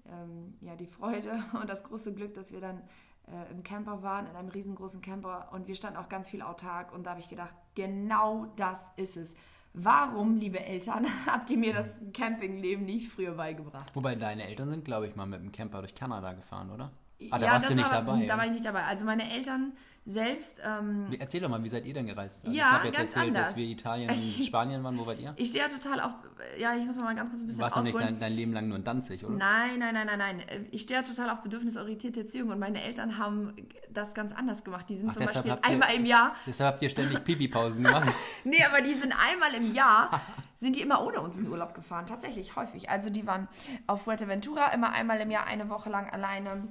ähm, 0.07 0.55
ja, 0.61 0.75
die 0.75 0.87
Freude 0.87 1.43
und 1.61 1.69
das 1.69 1.83
große 1.83 2.15
Glück, 2.15 2.33
dass 2.33 2.51
wir 2.51 2.61
dann 2.61 2.81
äh, 3.27 3.51
im 3.51 3.63
Camper 3.63 4.03
waren, 4.03 4.27
in 4.27 4.35
einem 4.35 4.49
riesengroßen 4.49 5.01
Camper 5.01 5.49
und 5.51 5.67
wir 5.67 5.75
standen 5.75 5.97
auch 5.97 6.09
ganz 6.09 6.29
viel 6.29 6.41
autark 6.41 6.93
und 6.93 7.05
da 7.05 7.11
habe 7.11 7.19
ich 7.19 7.29
gedacht, 7.29 7.55
genau 7.75 8.47
das 8.55 8.79
ist 8.97 9.17
es. 9.17 9.33
Warum, 9.73 10.37
liebe 10.37 10.63
Eltern, 10.63 11.07
habt 11.25 11.49
ihr 11.49 11.57
mir 11.57 11.73
das 11.73 11.87
Campingleben 12.13 12.85
nicht 12.85 13.09
früher 13.09 13.33
beigebracht? 13.33 13.95
Wobei 13.95 14.15
deine 14.15 14.47
Eltern 14.47 14.69
sind, 14.69 14.85
glaube 14.85 15.07
ich, 15.07 15.15
mal 15.15 15.25
mit 15.25 15.41
dem 15.41 15.51
Camper 15.51 15.79
durch 15.79 15.95
Kanada 15.95 16.33
gefahren, 16.33 16.69
oder? 16.69 16.91
Ah, 17.31 17.39
da 17.39 17.45
ja, 17.45 17.51
warst 17.53 17.69
du 17.69 17.75
nicht 17.75 17.91
war, 17.91 18.03
dabei. 18.03 18.25
Da 18.25 18.37
war 18.37 18.45
ich 18.45 18.51
nicht 18.51 18.65
dabei. 18.65 18.83
Also 18.83 19.05
meine 19.05 19.31
Eltern 19.31 19.73
selbst. 20.05 20.57
Ähm, 20.63 21.07
Erzähl 21.17 21.39
doch 21.39 21.49
mal, 21.49 21.63
wie 21.63 21.69
seid 21.69 21.85
ihr 21.85 21.93
denn 21.93 22.07
gereist? 22.07 22.43
Also 22.45 22.57
ja, 22.57 22.65
ich 22.65 22.71
habe 22.73 22.87
jetzt 22.87 22.99
erzählt, 22.99 23.27
anders. 23.27 23.49
dass 23.49 23.57
wir 23.57 23.65
Italien 23.65 24.09
und 24.09 24.43
Spanien 24.45 24.83
waren. 24.83 24.97
Wo 24.97 25.05
wart 25.05 25.19
ihr? 25.19 25.33
Ich 25.37 25.49
stehe 25.49 25.63
ja 25.63 25.69
total 25.69 26.01
auf. 26.01 26.11
Ja, 26.59 26.75
ich 26.75 26.85
muss 26.85 26.97
mal 26.97 27.15
ganz 27.15 27.29
kurz 27.29 27.41
ein 27.41 27.47
bisschen 27.47 27.61
Warst 27.61 27.77
du 27.77 27.81
nicht 27.81 27.97
dein, 27.97 28.19
dein, 28.19 28.33
Leben 28.33 28.51
lang 28.51 28.67
nur 28.67 28.77
in 28.77 28.83
Danzig, 28.83 29.23
oder? 29.23 29.35
Nein, 29.35 29.79
nein, 29.79 29.93
nein, 29.93 30.07
nein, 30.07 30.19
nein. 30.19 30.67
Ich 30.71 30.81
stehe 30.81 30.99
ja 30.99 31.07
total 31.07 31.29
auf 31.29 31.41
bedürfnisorientierte 31.41 32.21
Erziehung 32.21 32.49
und 32.49 32.59
meine 32.59 32.81
Eltern 32.81 33.17
haben 33.17 33.53
das 33.91 34.13
ganz 34.13 34.33
anders 34.33 34.63
gemacht. 34.63 34.87
Die 34.89 34.95
sind 34.95 35.09
Ach, 35.09 35.13
zum 35.13 35.25
Beispiel 35.25 35.57
einmal 35.61 35.91
ihr, 35.91 35.99
im 35.99 36.05
Jahr. 36.05 36.35
Deshalb 36.45 36.73
habt 36.73 36.83
ihr 36.83 36.89
ständig 36.89 37.23
Pipi-Pausen 37.23 37.83
gemacht. 37.83 38.13
nee, 38.43 38.63
aber 38.63 38.81
die 38.81 38.93
sind 38.93 39.13
einmal 39.13 39.53
im 39.53 39.73
Jahr. 39.73 40.21
sind 40.55 40.75
die 40.75 40.81
immer 40.81 41.05
ohne 41.05 41.21
uns 41.21 41.37
in 41.37 41.47
Urlaub 41.47 41.73
gefahren, 41.73 42.05
tatsächlich 42.05 42.57
häufig. 42.57 42.89
Also 42.89 43.09
die 43.09 43.25
waren 43.25 43.47
auf 43.87 44.03
Fuerteventura 44.03 44.73
immer 44.73 44.91
einmal 44.91 45.21
im 45.21 45.31
Jahr 45.31 45.45
eine 45.45 45.69
Woche 45.69 45.89
lang 45.89 46.09
alleine 46.09 46.67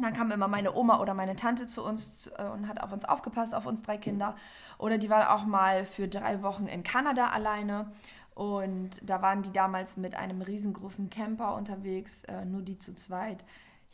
dann 0.00 0.12
kam 0.12 0.30
immer 0.32 0.48
meine 0.48 0.74
Oma 0.74 1.00
oder 1.00 1.14
meine 1.14 1.36
Tante 1.36 1.66
zu 1.66 1.84
uns 1.84 2.30
äh, 2.36 2.44
und 2.44 2.68
hat 2.68 2.82
auf 2.82 2.92
uns 2.92 3.04
aufgepasst, 3.04 3.54
auf 3.54 3.66
uns 3.66 3.82
drei 3.82 3.96
Kinder. 3.96 4.34
Oder 4.78 4.98
die 4.98 5.10
waren 5.10 5.26
auch 5.26 5.44
mal 5.44 5.84
für 5.84 6.08
drei 6.08 6.42
Wochen 6.42 6.66
in 6.66 6.82
Kanada 6.82 7.28
alleine. 7.28 7.92
Und 8.34 9.08
da 9.08 9.22
waren 9.22 9.42
die 9.42 9.52
damals 9.52 9.96
mit 9.96 10.16
einem 10.16 10.42
riesengroßen 10.42 11.10
Camper 11.10 11.54
unterwegs, 11.54 12.24
äh, 12.24 12.44
nur 12.44 12.62
die 12.62 12.78
zu 12.78 12.94
zweit 12.94 13.44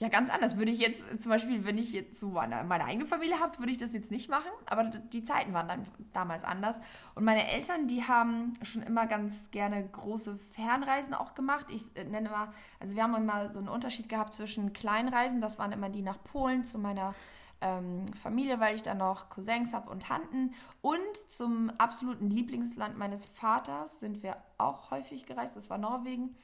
ja 0.00 0.08
ganz 0.08 0.30
anders. 0.30 0.56
Würde 0.56 0.72
ich 0.72 0.80
jetzt 0.80 1.04
zum 1.22 1.30
Beispiel, 1.30 1.64
wenn 1.64 1.78
ich 1.78 1.92
jetzt 1.92 2.18
so 2.18 2.28
meine, 2.28 2.64
meine 2.64 2.84
eigene 2.84 3.04
Familie 3.04 3.38
habe, 3.38 3.58
würde 3.58 3.70
ich 3.70 3.78
das 3.78 3.92
jetzt 3.92 4.10
nicht 4.10 4.28
machen. 4.28 4.50
Aber 4.66 4.84
die 4.84 5.22
Zeiten 5.22 5.52
waren 5.52 5.68
dann 5.68 5.86
damals 6.12 6.42
anders. 6.42 6.80
Und 7.14 7.24
meine 7.24 7.46
Eltern, 7.46 7.86
die 7.86 8.02
haben 8.02 8.54
schon 8.62 8.82
immer 8.82 9.06
ganz 9.06 9.50
gerne 9.50 9.86
große 9.86 10.38
Fernreisen 10.54 11.12
auch 11.14 11.34
gemacht. 11.34 11.66
Ich 11.70 11.82
äh, 11.94 12.04
nenne 12.04 12.30
mal, 12.30 12.48
also 12.80 12.96
wir 12.96 13.02
haben 13.02 13.14
immer 13.14 13.48
so 13.50 13.58
einen 13.58 13.68
Unterschied 13.68 14.08
gehabt 14.08 14.34
zwischen 14.34 14.72
Kleinreisen, 14.72 15.40
das 15.40 15.58
waren 15.58 15.70
immer 15.70 15.90
die 15.90 16.02
nach 16.02 16.22
Polen 16.24 16.64
zu 16.64 16.78
meiner 16.78 17.14
ähm, 17.60 18.06
Familie, 18.14 18.58
weil 18.58 18.74
ich 18.74 18.82
da 18.82 18.94
noch 18.94 19.28
Cousins 19.28 19.74
habe 19.74 19.90
und 19.90 20.04
Tanten. 20.04 20.54
Und 20.80 21.16
zum 21.28 21.70
absoluten 21.76 22.30
Lieblingsland 22.30 22.96
meines 22.96 23.26
Vaters 23.26 24.00
sind 24.00 24.22
wir 24.22 24.38
auch 24.56 24.90
häufig 24.90 25.26
gereist, 25.26 25.56
das 25.56 25.68
war 25.68 25.76
Norwegen. 25.76 26.34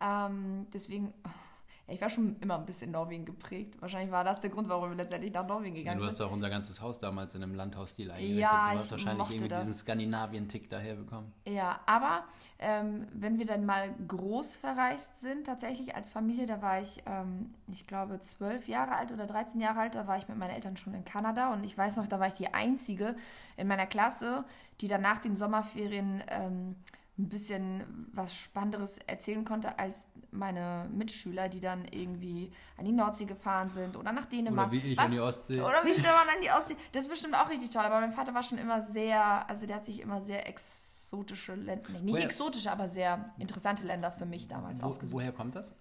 Ähm, 0.00 0.66
deswegen 0.72 1.12
ich 1.92 2.00
war 2.00 2.10
schon 2.10 2.36
immer 2.40 2.58
ein 2.58 2.66
bisschen 2.66 2.90
Norwegen 2.90 3.24
geprägt. 3.24 3.80
Wahrscheinlich 3.80 4.10
war 4.10 4.24
das 4.24 4.40
der 4.40 4.50
Grund, 4.50 4.68
warum 4.68 4.90
wir 4.90 4.96
letztendlich 4.96 5.32
nach 5.32 5.46
Norwegen 5.46 5.74
gegangen 5.74 6.00
sind. 6.00 6.08
Du 6.08 6.12
hast 6.12 6.20
auch 6.20 6.32
unser 6.32 6.50
ganzes 6.50 6.80
Haus 6.80 6.98
damals 6.98 7.34
in 7.34 7.42
einem 7.42 7.54
Landhausstil 7.54 8.10
eingerichtet. 8.10 8.40
Ja, 8.40 8.72
du 8.72 8.78
hast 8.78 8.90
wahrscheinlich 8.90 9.30
irgendwie 9.30 9.48
das. 9.48 9.60
diesen 9.60 9.74
Skandinavien-Tick 9.74 10.70
daher 10.70 10.94
bekommen. 10.94 11.32
Ja, 11.46 11.80
aber 11.86 12.24
ähm, 12.58 13.06
wenn 13.12 13.38
wir 13.38 13.46
dann 13.46 13.66
mal 13.66 13.94
groß 14.08 14.56
verreist 14.56 15.20
sind, 15.20 15.46
tatsächlich 15.46 15.94
als 15.94 16.10
Familie, 16.10 16.46
da 16.46 16.62
war 16.62 16.80
ich, 16.80 17.02
ähm, 17.06 17.54
ich 17.70 17.86
glaube, 17.86 18.20
zwölf 18.20 18.68
Jahre 18.68 18.96
alt 18.96 19.12
oder 19.12 19.26
13 19.26 19.60
Jahre 19.60 19.80
alt, 19.80 19.94
da 19.94 20.06
war 20.06 20.16
ich 20.16 20.28
mit 20.28 20.38
meinen 20.38 20.54
Eltern 20.54 20.76
schon 20.76 20.94
in 20.94 21.04
Kanada 21.04 21.52
und 21.52 21.64
ich 21.64 21.76
weiß 21.76 21.96
noch, 21.96 22.06
da 22.06 22.20
war 22.20 22.28
ich 22.28 22.34
die 22.34 22.54
Einzige 22.54 23.16
in 23.56 23.68
meiner 23.68 23.86
Klasse, 23.86 24.44
die 24.80 24.88
dann 24.88 25.02
nach 25.02 25.18
den 25.18 25.36
Sommerferien 25.36 26.22
ähm, 26.28 26.76
ein 27.18 27.28
bisschen 27.28 28.08
was 28.12 28.34
Spannenderes 28.34 28.98
erzählen 29.06 29.44
konnte 29.44 29.78
als 29.78 30.06
meine 30.30 30.88
Mitschüler, 30.90 31.48
die 31.48 31.60
dann 31.60 31.84
irgendwie 31.90 32.50
an 32.78 32.86
die 32.86 32.92
Nordsee 32.92 33.26
gefahren 33.26 33.70
sind 33.70 33.96
oder 33.96 34.12
nach 34.12 34.24
Dänemark. 34.24 34.68
Oder 34.68 34.82
wie 34.82 34.92
ich 34.92 34.96
was? 34.96 35.06
an 35.06 35.10
die 35.12 35.20
Ostsee. 35.20 35.60
Oder 35.60 35.84
wie 35.84 35.92
Stefan 35.98 36.28
an 36.28 36.40
die 36.42 36.50
Ostsee. 36.50 36.76
Das 36.92 37.02
ist 37.02 37.10
bestimmt 37.10 37.34
auch 37.34 37.50
richtig 37.50 37.70
toll. 37.70 37.82
Aber 37.82 38.00
mein 38.00 38.12
Vater 38.12 38.32
war 38.34 38.42
schon 38.42 38.56
immer 38.56 38.80
sehr, 38.80 39.48
also 39.48 39.66
der 39.66 39.76
hat 39.76 39.84
sich 39.84 40.00
immer 40.00 40.22
sehr 40.22 40.48
exotische 40.48 41.54
Länder, 41.54 41.90
nee, 41.92 42.00
nicht 42.00 42.14
woher? 42.14 42.24
exotische, 42.24 42.72
aber 42.72 42.88
sehr 42.88 43.34
interessante 43.38 43.86
Länder 43.86 44.10
für 44.10 44.24
mich 44.24 44.48
damals 44.48 44.82
Wo, 44.82 44.86
ausgesucht. 44.86 45.14
Woher 45.14 45.32
kommt 45.32 45.54
das? 45.54 45.74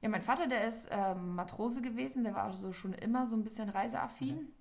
Ja, 0.00 0.08
mein 0.08 0.22
Vater, 0.22 0.48
der 0.48 0.66
ist 0.66 0.88
ähm, 0.90 1.36
Matrose 1.36 1.80
gewesen, 1.80 2.24
der 2.24 2.34
war 2.34 2.44
also 2.44 2.72
schon 2.72 2.92
immer 2.94 3.28
so 3.28 3.36
ein 3.36 3.44
bisschen 3.44 3.68
reiseaffin. 3.68 4.34
Mhm. 4.34 4.52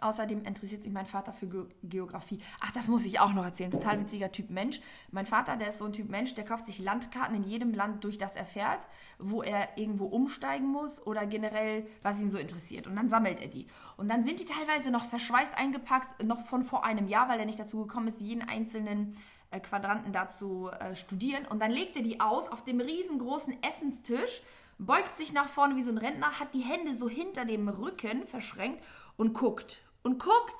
Außerdem 0.00 0.44
interessiert 0.44 0.82
sich 0.82 0.92
mein 0.92 1.06
Vater 1.06 1.32
für 1.32 1.46
Ge 1.46 1.66
Geografie. 1.82 2.40
Ach, 2.60 2.70
das 2.70 2.88
muss 2.88 3.04
ich 3.04 3.20
auch 3.20 3.32
noch 3.32 3.44
erzählen. 3.44 3.70
Total 3.70 4.00
witziger 4.00 4.32
Typ 4.32 4.50
Mensch. 4.50 4.80
Mein 5.10 5.26
Vater, 5.26 5.56
der 5.56 5.70
ist 5.70 5.78
so 5.78 5.84
ein 5.84 5.92
Typ 5.92 6.08
Mensch, 6.08 6.34
der 6.34 6.44
kauft 6.44 6.66
sich 6.66 6.78
Landkarten 6.78 7.36
in 7.36 7.42
jedem 7.42 7.74
Land, 7.74 8.04
durch 8.04 8.18
das 8.18 8.36
er 8.36 8.46
fährt, 8.46 8.86
wo 9.18 9.42
er 9.42 9.76
irgendwo 9.76 10.06
umsteigen 10.06 10.68
muss 10.68 11.04
oder 11.06 11.26
generell, 11.26 11.86
was 12.02 12.20
ihn 12.20 12.30
so 12.30 12.38
interessiert. 12.38 12.86
Und 12.86 12.96
dann 12.96 13.08
sammelt 13.08 13.40
er 13.40 13.48
die. 13.48 13.66
Und 13.96 14.08
dann 14.08 14.24
sind 14.24 14.40
die 14.40 14.44
teilweise 14.44 14.90
noch 14.90 15.04
verschweißt 15.04 15.56
eingepackt, 15.56 16.24
noch 16.24 16.46
von 16.46 16.62
vor 16.62 16.84
einem 16.84 17.08
Jahr, 17.08 17.28
weil 17.28 17.40
er 17.40 17.46
nicht 17.46 17.60
dazu 17.60 17.78
gekommen 17.78 18.08
ist, 18.08 18.20
jeden 18.20 18.42
einzelnen 18.42 19.16
äh, 19.50 19.60
Quadranten 19.60 20.12
dazu 20.12 20.70
äh, 20.70 20.94
studieren. 20.94 21.46
Und 21.46 21.60
dann 21.60 21.70
legt 21.70 21.96
er 21.96 22.02
die 22.02 22.20
aus 22.20 22.48
auf 22.48 22.64
dem 22.64 22.80
riesengroßen 22.80 23.62
Essenstisch, 23.62 24.42
beugt 24.78 25.16
sich 25.16 25.32
nach 25.32 25.48
vorne 25.48 25.76
wie 25.76 25.82
so 25.82 25.90
ein 25.90 25.98
Rentner, 25.98 26.38
hat 26.38 26.54
die 26.54 26.60
Hände 26.60 26.94
so 26.94 27.08
hinter 27.08 27.44
dem 27.44 27.68
Rücken 27.68 28.26
verschränkt 28.26 28.82
und 29.16 29.34
guckt 29.34 29.82
und 30.02 30.18
guckt 30.18 30.56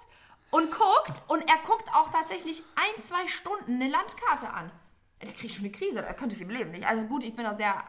und 0.51 0.71
guckt 0.71 1.23
und 1.29 1.41
er 1.49 1.59
guckt 1.67 1.93
auch 1.95 2.11
tatsächlich 2.11 2.63
ein, 2.75 3.03
zwei 3.03 3.27
Stunden 3.29 3.75
eine 3.75 3.89
Landkarte 3.89 4.51
an. 4.51 4.71
Der 5.23 5.33
kriegt 5.33 5.55
schon 5.55 5.65
eine 5.65 5.73
Krise, 5.73 6.03
da 6.03 6.13
könnte 6.13 6.35
ich 6.35 6.43
im 6.43 6.51
Leben 6.51 6.71
nicht. 6.71 6.87
Also 6.87 7.03
gut, 7.05 7.25
ich 7.25 7.37
bin 7.37 7.47
auch 7.47 7.57
sehr, 7.57 7.85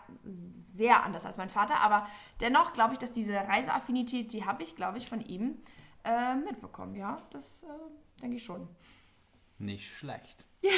sehr 0.73 1.03
anders 1.03 1.25
als 1.25 1.37
mein 1.37 1.49
Vater, 1.49 1.79
aber 1.79 2.07
dennoch 2.41 2.73
glaube 2.73 2.93
ich, 2.93 2.99
dass 2.99 3.13
diese 3.13 3.35
Reiseaffinität, 3.35 4.33
die 4.33 4.45
habe 4.45 4.63
ich, 4.63 4.75
glaube 4.75 4.97
ich, 4.97 5.07
von 5.07 5.21
ihm 5.21 5.61
äh, 6.03 6.35
mitbekommen. 6.35 6.95
Ja, 6.95 7.21
das 7.31 7.63
äh, 7.63 8.21
denke 8.21 8.37
ich 8.37 8.43
schon. 8.43 8.67
Nicht 9.57 9.93
schlecht. 9.93 10.45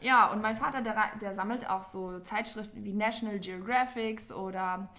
Ja, 0.00 0.32
und 0.32 0.42
mein 0.42 0.56
Vater, 0.56 0.82
der, 0.82 1.10
der 1.20 1.34
sammelt 1.34 1.68
auch 1.68 1.84
so 1.84 2.20
Zeitschriften 2.20 2.84
wie 2.84 2.92
National 2.92 3.38
Geographics 3.38 4.30
oder 4.32 4.90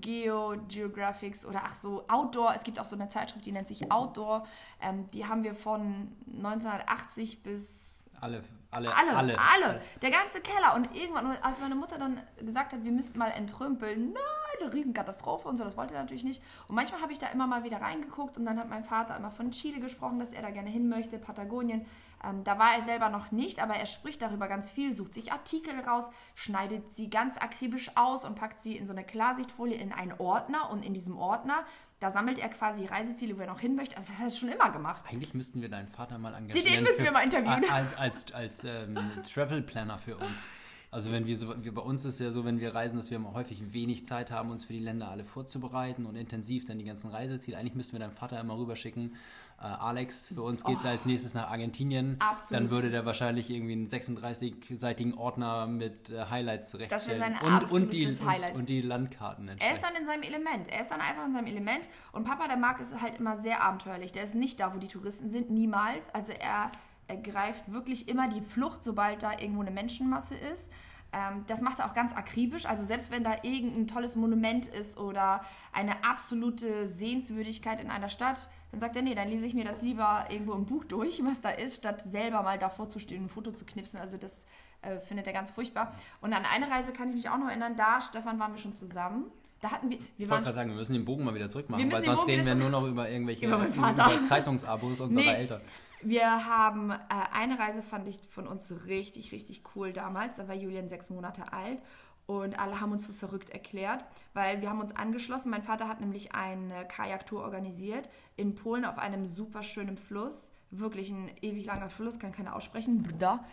Geo 0.00 0.54
Geographics 0.68 1.44
oder 1.44 1.62
ach 1.64 1.74
so 1.74 2.04
Outdoor. 2.08 2.54
Es 2.54 2.62
gibt 2.62 2.78
auch 2.78 2.86
so 2.86 2.96
eine 2.96 3.08
Zeitschrift, 3.08 3.44
die 3.44 3.52
nennt 3.52 3.68
sich 3.68 3.90
Outdoor. 3.90 4.46
Ähm, 4.80 5.06
die 5.08 5.26
haben 5.26 5.42
wir 5.42 5.54
von 5.54 6.12
1980 6.26 7.42
bis 7.42 7.94
alle, 8.20 8.42
alle, 8.70 8.94
alle, 8.94 9.16
alle, 9.16 9.38
alle, 9.38 9.80
Der 10.00 10.10
ganze 10.10 10.40
Keller. 10.40 10.74
Und 10.74 10.94
irgendwann, 10.94 11.26
als 11.42 11.60
meine 11.60 11.74
Mutter 11.74 11.98
dann 11.98 12.20
gesagt 12.38 12.72
hat, 12.72 12.82
wir 12.84 12.92
müssten 12.92 13.18
mal 13.18 13.30
entrümpeln, 13.30 14.12
nein, 14.12 14.22
eine 14.62 14.72
Riesenkatastrophe 14.72 15.48
und 15.48 15.56
so, 15.56 15.64
das 15.64 15.76
wollte 15.76 15.94
er 15.94 16.00
natürlich 16.00 16.24
nicht. 16.24 16.42
Und 16.68 16.74
manchmal 16.74 17.02
habe 17.02 17.12
ich 17.12 17.18
da 17.18 17.26
immer 17.28 17.46
mal 17.46 17.64
wieder 17.64 17.80
reingeguckt 17.80 18.38
und 18.38 18.46
dann 18.46 18.58
hat 18.58 18.70
mein 18.70 18.84
Vater 18.84 19.16
immer 19.16 19.30
von 19.30 19.50
Chile 19.50 19.80
gesprochen, 19.80 20.18
dass 20.18 20.32
er 20.32 20.42
da 20.42 20.50
gerne 20.50 20.70
hin 20.70 20.88
möchte, 20.88 21.18
Patagonien. 21.18 21.84
Ähm, 22.28 22.44
da 22.44 22.58
war 22.58 22.74
er 22.74 22.82
selber 22.82 23.08
noch 23.08 23.30
nicht, 23.32 23.60
aber 23.60 23.74
er 23.74 23.86
spricht 23.86 24.22
darüber 24.22 24.48
ganz 24.48 24.72
viel, 24.72 24.96
sucht 24.96 25.14
sich 25.14 25.32
Artikel 25.32 25.78
raus, 25.80 26.04
schneidet 26.34 26.94
sie 26.94 27.10
ganz 27.10 27.36
akribisch 27.36 27.96
aus 27.96 28.24
und 28.24 28.34
packt 28.34 28.60
sie 28.60 28.76
in 28.76 28.86
so 28.86 28.92
eine 28.92 29.04
Klarsichtfolie 29.04 29.76
in 29.76 29.92
einen 29.92 30.12
Ordner. 30.18 30.70
Und 30.70 30.84
in 30.84 30.94
diesem 30.94 31.18
Ordner, 31.18 31.64
da 32.00 32.10
sammelt 32.10 32.38
er 32.38 32.48
quasi 32.48 32.86
Reiseziele, 32.86 33.36
wo 33.36 33.42
er 33.42 33.46
noch 33.46 33.60
hin 33.60 33.76
möchte. 33.76 33.96
Also 33.96 34.08
das 34.08 34.18
hat 34.18 34.26
er 34.26 34.36
schon 34.36 34.48
immer 34.48 34.70
gemacht. 34.70 35.02
Eigentlich 35.08 35.34
müssten 35.34 35.60
wir 35.60 35.68
deinen 35.68 35.88
Vater 35.88 36.18
mal 36.18 36.34
engagieren. 36.34 36.72
Den 36.72 36.82
müssen 36.82 37.04
wir 37.04 37.12
mal 37.12 37.24
interviewen. 37.24 37.64
Als, 37.70 37.96
als, 37.96 38.32
als 38.32 38.64
ähm, 38.64 38.98
Travel 39.22 39.62
Planner 39.62 39.98
für 39.98 40.16
uns. 40.16 40.46
Also 40.94 41.10
wenn 41.10 41.26
wir 41.26 41.36
so, 41.36 41.52
wir, 41.64 41.74
bei 41.74 41.82
uns 41.82 42.04
ist 42.04 42.20
ja 42.20 42.30
so, 42.30 42.44
wenn 42.44 42.60
wir 42.60 42.72
reisen, 42.72 42.96
dass 42.96 43.10
wir 43.10 43.20
häufig 43.34 43.72
wenig 43.72 44.06
Zeit 44.06 44.30
haben, 44.30 44.50
uns 44.50 44.64
für 44.64 44.72
die 44.72 44.78
Länder 44.78 45.10
alle 45.10 45.24
vorzubereiten 45.24 46.06
und 46.06 46.14
intensiv 46.14 46.66
dann 46.66 46.78
die 46.78 46.84
ganzen 46.84 47.10
Reiseziele. 47.10 47.58
Eigentlich 47.58 47.74
müssten 47.74 47.94
wir 47.94 47.98
deinen 47.98 48.12
Vater 48.12 48.38
immer 48.38 48.56
rüberschicken. 48.56 49.16
Äh, 49.60 49.64
Alex, 49.64 50.28
für 50.28 50.42
uns 50.42 50.62
geht 50.62 50.78
es 50.78 50.84
oh, 50.84 50.88
als 50.88 51.04
nächstes 51.04 51.34
nach 51.34 51.50
Argentinien. 51.50 52.14
Absolut. 52.20 52.52
Dann 52.52 52.70
würde 52.70 52.90
der 52.90 53.04
wahrscheinlich 53.04 53.50
irgendwie 53.50 53.72
einen 53.72 53.88
36-seitigen 53.88 55.14
Ordner 55.14 55.66
mit 55.66 56.10
äh, 56.10 56.26
Highlights 56.30 56.70
zurechtstellen. 56.70 57.18
Das 57.20 57.42
wäre 57.42 57.42
sein 57.42 57.60
und, 57.60 57.72
und 57.72 57.92
die, 57.92 58.06
Highlight. 58.06 58.54
Und, 58.54 58.60
und 58.60 58.68
die 58.68 58.80
Landkarten. 58.80 59.48
Er 59.48 59.74
ist 59.74 59.82
dann 59.82 59.96
in 59.96 60.06
seinem 60.06 60.22
Element. 60.22 60.68
Er 60.68 60.80
ist 60.80 60.92
dann 60.92 61.00
einfach 61.00 61.26
in 61.26 61.32
seinem 61.32 61.46
Element. 61.46 61.88
Und 62.12 62.22
Papa, 62.22 62.46
der 62.46 62.56
mag 62.56 62.78
es 62.78 62.94
halt 63.00 63.18
immer 63.18 63.36
sehr 63.36 63.64
abenteuerlich. 63.64 64.12
Der 64.12 64.22
ist 64.22 64.36
nicht 64.36 64.60
da, 64.60 64.72
wo 64.72 64.78
die 64.78 64.86
Touristen 64.86 65.28
sind. 65.28 65.50
Niemals. 65.50 66.08
Also 66.14 66.30
er 66.30 66.70
er 67.06 67.16
greift 67.16 67.70
wirklich 67.72 68.08
immer 68.08 68.28
die 68.28 68.40
Flucht, 68.40 68.82
sobald 68.84 69.22
da 69.22 69.32
irgendwo 69.32 69.60
eine 69.60 69.70
Menschenmasse 69.70 70.34
ist. 70.34 70.70
Ähm, 71.12 71.44
das 71.46 71.60
macht 71.60 71.78
er 71.78 71.86
auch 71.86 71.94
ganz 71.94 72.12
akribisch. 72.12 72.66
Also 72.66 72.84
selbst 72.84 73.10
wenn 73.10 73.22
da 73.24 73.36
irgendein 73.42 73.86
tolles 73.86 74.16
Monument 74.16 74.66
ist 74.66 74.98
oder 74.98 75.40
eine 75.72 76.02
absolute 76.04 76.88
Sehenswürdigkeit 76.88 77.80
in 77.80 77.90
einer 77.90 78.08
Stadt, 78.08 78.48
dann 78.72 78.80
sagt 78.80 78.96
er, 78.96 79.02
nee, 79.02 79.14
dann 79.14 79.28
lese 79.28 79.46
ich 79.46 79.54
mir 79.54 79.64
das 79.64 79.82
lieber 79.82 80.26
irgendwo 80.28 80.54
im 80.54 80.66
Buch 80.66 80.84
durch, 80.84 81.22
was 81.24 81.40
da 81.40 81.50
ist, 81.50 81.76
statt 81.76 82.02
selber 82.02 82.42
mal 82.42 82.58
davor 82.58 82.90
zu 82.90 82.98
stehen 82.98 83.18
und 83.18 83.26
ein 83.26 83.28
Foto 83.28 83.52
zu 83.52 83.64
knipsen. 83.64 84.00
Also 84.00 84.16
das 84.16 84.46
äh, 84.82 84.98
findet 84.98 85.26
er 85.26 85.32
ganz 85.32 85.50
furchtbar. 85.50 85.94
Und 86.20 86.32
an 86.32 86.44
eine 86.44 86.68
Reise 86.70 86.92
kann 86.92 87.08
ich 87.10 87.14
mich 87.14 87.28
auch 87.28 87.38
noch 87.38 87.48
erinnern. 87.48 87.76
Da, 87.76 88.00
Stefan, 88.00 88.38
waren 88.40 88.52
wir 88.52 88.58
schon 88.58 88.74
zusammen. 88.74 89.26
Da 89.60 89.70
hatten 89.70 89.88
wir. 89.88 89.98
wir 89.98 90.26
ich 90.26 90.28
wollte 90.28 90.44
gerade 90.44 90.56
sagen, 90.56 90.70
wir 90.70 90.76
müssen 90.76 90.94
den 90.94 91.04
Bogen 91.04 91.24
mal 91.24 91.34
wieder 91.34 91.48
zurückmachen, 91.48 91.90
weil 91.90 92.04
sonst 92.04 92.26
reden 92.26 92.44
wir 92.44 92.54
nur 92.54 92.68
noch 92.68 92.86
über 92.86 93.08
irgendwelche 93.08 93.46
über, 93.46 93.64
über 93.66 94.22
Zeitungsabos 94.22 95.00
unserer 95.00 95.22
nee, 95.22 95.30
Eltern. 95.30 95.60
Wir 96.04 96.46
haben 96.46 96.90
äh, 96.90 96.96
eine 97.32 97.58
Reise 97.58 97.82
fand 97.82 98.06
ich 98.08 98.20
von 98.28 98.46
uns 98.46 98.72
richtig, 98.86 99.32
richtig 99.32 99.62
cool 99.74 99.92
damals. 99.92 100.36
Da 100.36 100.46
war 100.48 100.54
Julian 100.54 100.88
sechs 100.88 101.08
Monate 101.08 101.52
alt 101.52 101.82
und 102.26 102.58
alle 102.58 102.80
haben 102.80 102.92
uns 102.92 103.06
für 103.06 103.14
verrückt 103.14 103.50
erklärt, 103.50 104.04
weil 104.34 104.60
wir 104.60 104.68
haben 104.68 104.80
uns 104.80 104.94
angeschlossen. 104.94 105.50
Mein 105.50 105.62
Vater 105.62 105.88
hat 105.88 106.00
nämlich 106.00 106.34
eine 106.34 106.86
Kajaktour 106.86 107.42
organisiert 107.42 108.08
in 108.36 108.54
Polen 108.54 108.84
auf 108.84 108.98
einem 108.98 109.24
super 109.24 109.62
schönen 109.62 109.96
Fluss. 109.96 110.50
Wirklich 110.70 111.10
ein 111.10 111.30
ewig 111.40 111.66
langer 111.66 111.88
Fluss, 111.88 112.18
kann 112.18 112.32
keiner 112.32 112.56
aussprechen. 112.56 113.02
Brda. 113.02 113.44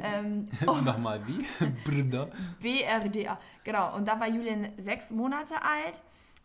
Ähm, 0.00 0.48
Nochmal 0.64 1.20
wie? 1.26 1.44
Brda. 1.84 2.28
BRDA. 2.60 3.38
Genau. 3.64 3.96
Und 3.96 4.08
da 4.08 4.18
war 4.18 4.28
Julian 4.28 4.72
sechs 4.78 5.10
Monate 5.12 5.54
alt 5.62 6.02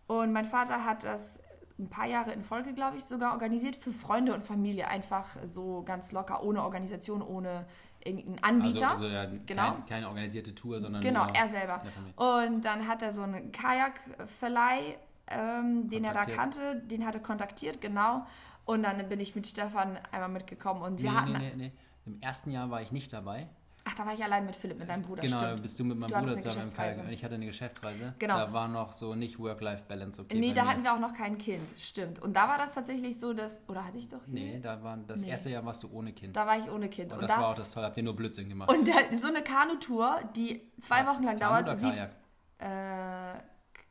und 0.07 0.31
mein 0.31 0.45
Vater 0.45 0.85
hat 0.85 1.03
das 1.03 1.39
ein 1.77 1.89
paar 1.89 2.05
Jahre 2.05 2.31
in 2.31 2.43
Folge, 2.43 2.73
glaube 2.73 2.97
ich, 2.97 3.05
sogar 3.05 3.33
organisiert 3.33 3.75
für 3.75 3.91
Freunde 3.91 4.33
und 4.33 4.43
Familie. 4.43 4.87
Einfach 4.87 5.37
so 5.43 5.83
ganz 5.83 6.11
locker, 6.11 6.43
ohne 6.43 6.63
Organisation, 6.63 7.21
ohne 7.21 7.65
irgendeinen 8.03 8.43
Anbieter. 8.43 8.91
Also, 8.91 9.05
also 9.05 9.15
ja, 9.15 9.25
genau. 9.45 9.73
Kein, 9.73 9.85
keine 9.85 10.07
organisierte 10.07 10.55
Tour, 10.55 10.79
sondern. 10.79 11.01
Genau, 11.01 11.27
er 11.33 11.47
selber. 11.47 11.81
Und 12.15 12.63
dann 12.63 12.87
hat 12.87 13.01
er 13.01 13.11
so 13.11 13.23
einen 13.23 13.51
Kajakverleih, 13.51 14.97
ähm, 15.27 15.89
den 15.89 16.05
er 16.05 16.13
da 16.13 16.25
kannte, 16.25 16.81
den 16.81 17.05
hat 17.05 17.15
er 17.15 17.21
kontaktiert, 17.21 17.81
genau. 17.81 18.25
Und 18.65 18.83
dann 18.83 19.07
bin 19.09 19.19
ich 19.19 19.35
mit 19.35 19.45
Stefan 19.45 19.99
einmal 20.11 20.29
mitgekommen 20.29 20.81
und 20.81 21.01
wir 21.01 21.11
nee, 21.11 21.17
hatten. 21.17 21.33
Nee, 21.33 21.39
nee, 21.39 21.55
nee. 21.55 21.71
Im 22.05 22.21
ersten 22.21 22.51
Jahr 22.51 22.69
war 22.69 22.81
ich 22.81 22.91
nicht 22.91 23.11
dabei. 23.11 23.49
Ach, 23.87 23.93
da 23.93 24.05
war 24.05 24.13
ich 24.13 24.23
allein 24.23 24.47
mit 24.47 24.55
Philipp, 24.55 24.79
mit 24.79 24.89
deinem 24.89 25.03
Bruder. 25.03 25.21
Genau, 25.21 25.37
stimmt. 25.37 25.61
bist 25.61 25.79
du 25.79 25.83
mit 25.83 25.97
meinem 25.97 26.09
du 26.09 26.19
Bruder 26.19 26.37
zusammen 26.39 26.67
im 26.69 26.73
Kajak. 26.73 27.11
Ich 27.11 27.23
hatte 27.23 27.35
eine 27.35 27.45
Geschäftsreise. 27.45 28.15
Genau. 28.17 28.35
Da 28.35 28.51
war 28.51 28.67
noch 28.67 28.91
so 28.91 29.13
nicht 29.13 29.37
Work-Life-Balance 29.37 30.23
okay. 30.23 30.39
Nee, 30.39 30.53
da 30.53 30.63
mir. 30.63 30.69
hatten 30.71 30.83
wir 30.83 30.93
auch 30.93 30.99
noch 30.99 31.13
kein 31.13 31.37
Kind, 31.37 31.63
stimmt. 31.77 32.19
Und 32.19 32.35
da 32.35 32.47
war 32.47 32.57
das 32.57 32.73
tatsächlich 32.73 33.19
so, 33.19 33.33
dass. 33.33 33.61
Oder 33.67 33.85
hatte 33.85 33.99
ich 33.99 34.07
doch. 34.07 34.25
Hier? 34.25 34.33
Nee, 34.33 34.59
da 34.59 34.81
war 34.81 34.97
das 34.97 35.21
nee. 35.21 35.29
erste 35.29 35.51
Jahr 35.51 35.63
warst 35.65 35.83
du 35.83 35.89
ohne 35.91 36.13
Kind. 36.13 36.35
Da 36.35 36.47
war 36.47 36.57
ich 36.57 36.69
ohne 36.71 36.89
Kind. 36.89 37.11
Und, 37.11 37.19
und 37.19 37.21
das 37.21 37.35
da, 37.35 37.41
war 37.41 37.49
auch 37.49 37.55
das 37.55 37.69
Tolle. 37.69 37.85
Habt 37.85 37.97
ihr 37.97 38.03
nur 38.03 38.15
Blödsinn 38.15 38.49
gemacht. 38.49 38.71
Und 38.71 38.87
da, 38.87 38.93
so 39.21 39.27
eine 39.27 39.43
Kanutour, 39.43 40.19
die 40.35 40.61
zwei 40.79 41.05
Wochen 41.05 41.21
lang 41.21 41.37
Kanu 41.37 41.63
dauert. 41.63 41.81
Oder 41.81 41.89
Kajak? 41.89 42.11
Äh, 42.57 43.39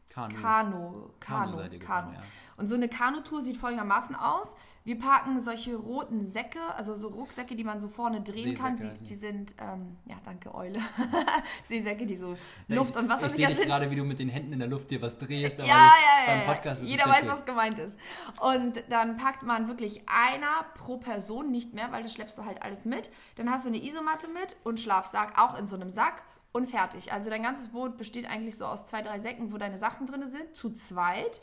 Kanu. 0.08 0.34
Kanu. 0.40 1.10
Kanu. 1.20 1.56
Kanu. 1.56 1.78
Kanu. 1.78 2.12
Ja. 2.12 2.18
Und 2.56 2.66
so 2.66 2.74
eine 2.74 2.88
Kanutour 2.88 3.42
sieht 3.42 3.56
folgendermaßen 3.56 4.16
aus. 4.16 4.54
Wir 4.86 4.98
parken 4.98 5.40
solche 5.40 5.76
roten 5.76 6.26
Säcke, 6.26 6.60
also 6.76 6.94
so 6.94 7.08
Rucksäcke, 7.08 7.56
die 7.56 7.64
man 7.64 7.80
so 7.80 7.88
vorne 7.88 8.20
drehen 8.20 8.54
kann. 8.54 8.76
Die, 8.76 9.04
die 9.04 9.14
sind, 9.14 9.56
ähm, 9.58 9.96
ja, 10.04 10.16
danke, 10.22 10.54
Eule. 10.54 10.78
Seesäcke, 11.64 12.04
die 12.04 12.16
so 12.16 12.36
Luft- 12.68 12.94
und 12.98 13.08
Wasser 13.08 13.28
Ich 13.28 13.32
sehe 13.32 13.48
gerade, 13.54 13.90
wie 13.90 13.96
du 13.96 14.04
mit 14.04 14.18
den 14.18 14.28
Händen 14.28 14.52
in 14.52 14.58
der 14.58 14.68
Luft 14.68 14.90
dir 14.90 15.00
was 15.00 15.16
drehst. 15.16 15.58
Aber 15.58 15.66
ja, 15.66 15.74
ja, 15.74 16.26
ja. 16.26 16.36
Beim 16.36 16.54
Podcast 16.54 16.82
ist 16.82 16.90
Jeder 16.90 17.06
weiß, 17.06 17.20
schön. 17.20 17.28
was 17.28 17.46
gemeint 17.46 17.78
ist. 17.78 17.98
Und 18.40 18.84
dann 18.90 19.16
packt 19.16 19.42
man 19.42 19.68
wirklich 19.68 20.02
einer 20.06 20.66
pro 20.74 20.98
Person, 20.98 21.50
nicht 21.50 21.72
mehr, 21.72 21.90
weil 21.90 22.02
das 22.02 22.12
schleppst 22.12 22.36
du 22.36 22.44
halt 22.44 22.62
alles 22.62 22.84
mit. 22.84 23.08
Dann 23.36 23.50
hast 23.50 23.64
du 23.64 23.70
eine 23.70 23.82
Isomatte 23.82 24.28
mit 24.28 24.54
und 24.64 24.80
Schlafsack 24.80 25.40
auch 25.40 25.58
in 25.58 25.66
so 25.66 25.76
einem 25.76 25.88
Sack 25.88 26.24
und 26.52 26.68
fertig. 26.68 27.10
Also 27.10 27.30
dein 27.30 27.42
ganzes 27.42 27.68
Boot 27.68 27.96
besteht 27.96 28.28
eigentlich 28.28 28.58
so 28.58 28.66
aus 28.66 28.84
zwei, 28.84 29.00
drei 29.00 29.18
Säcken, 29.18 29.50
wo 29.50 29.56
deine 29.56 29.78
Sachen 29.78 30.06
drin 30.06 30.26
sind, 30.28 30.54
zu 30.54 30.70
zweit. 30.70 31.40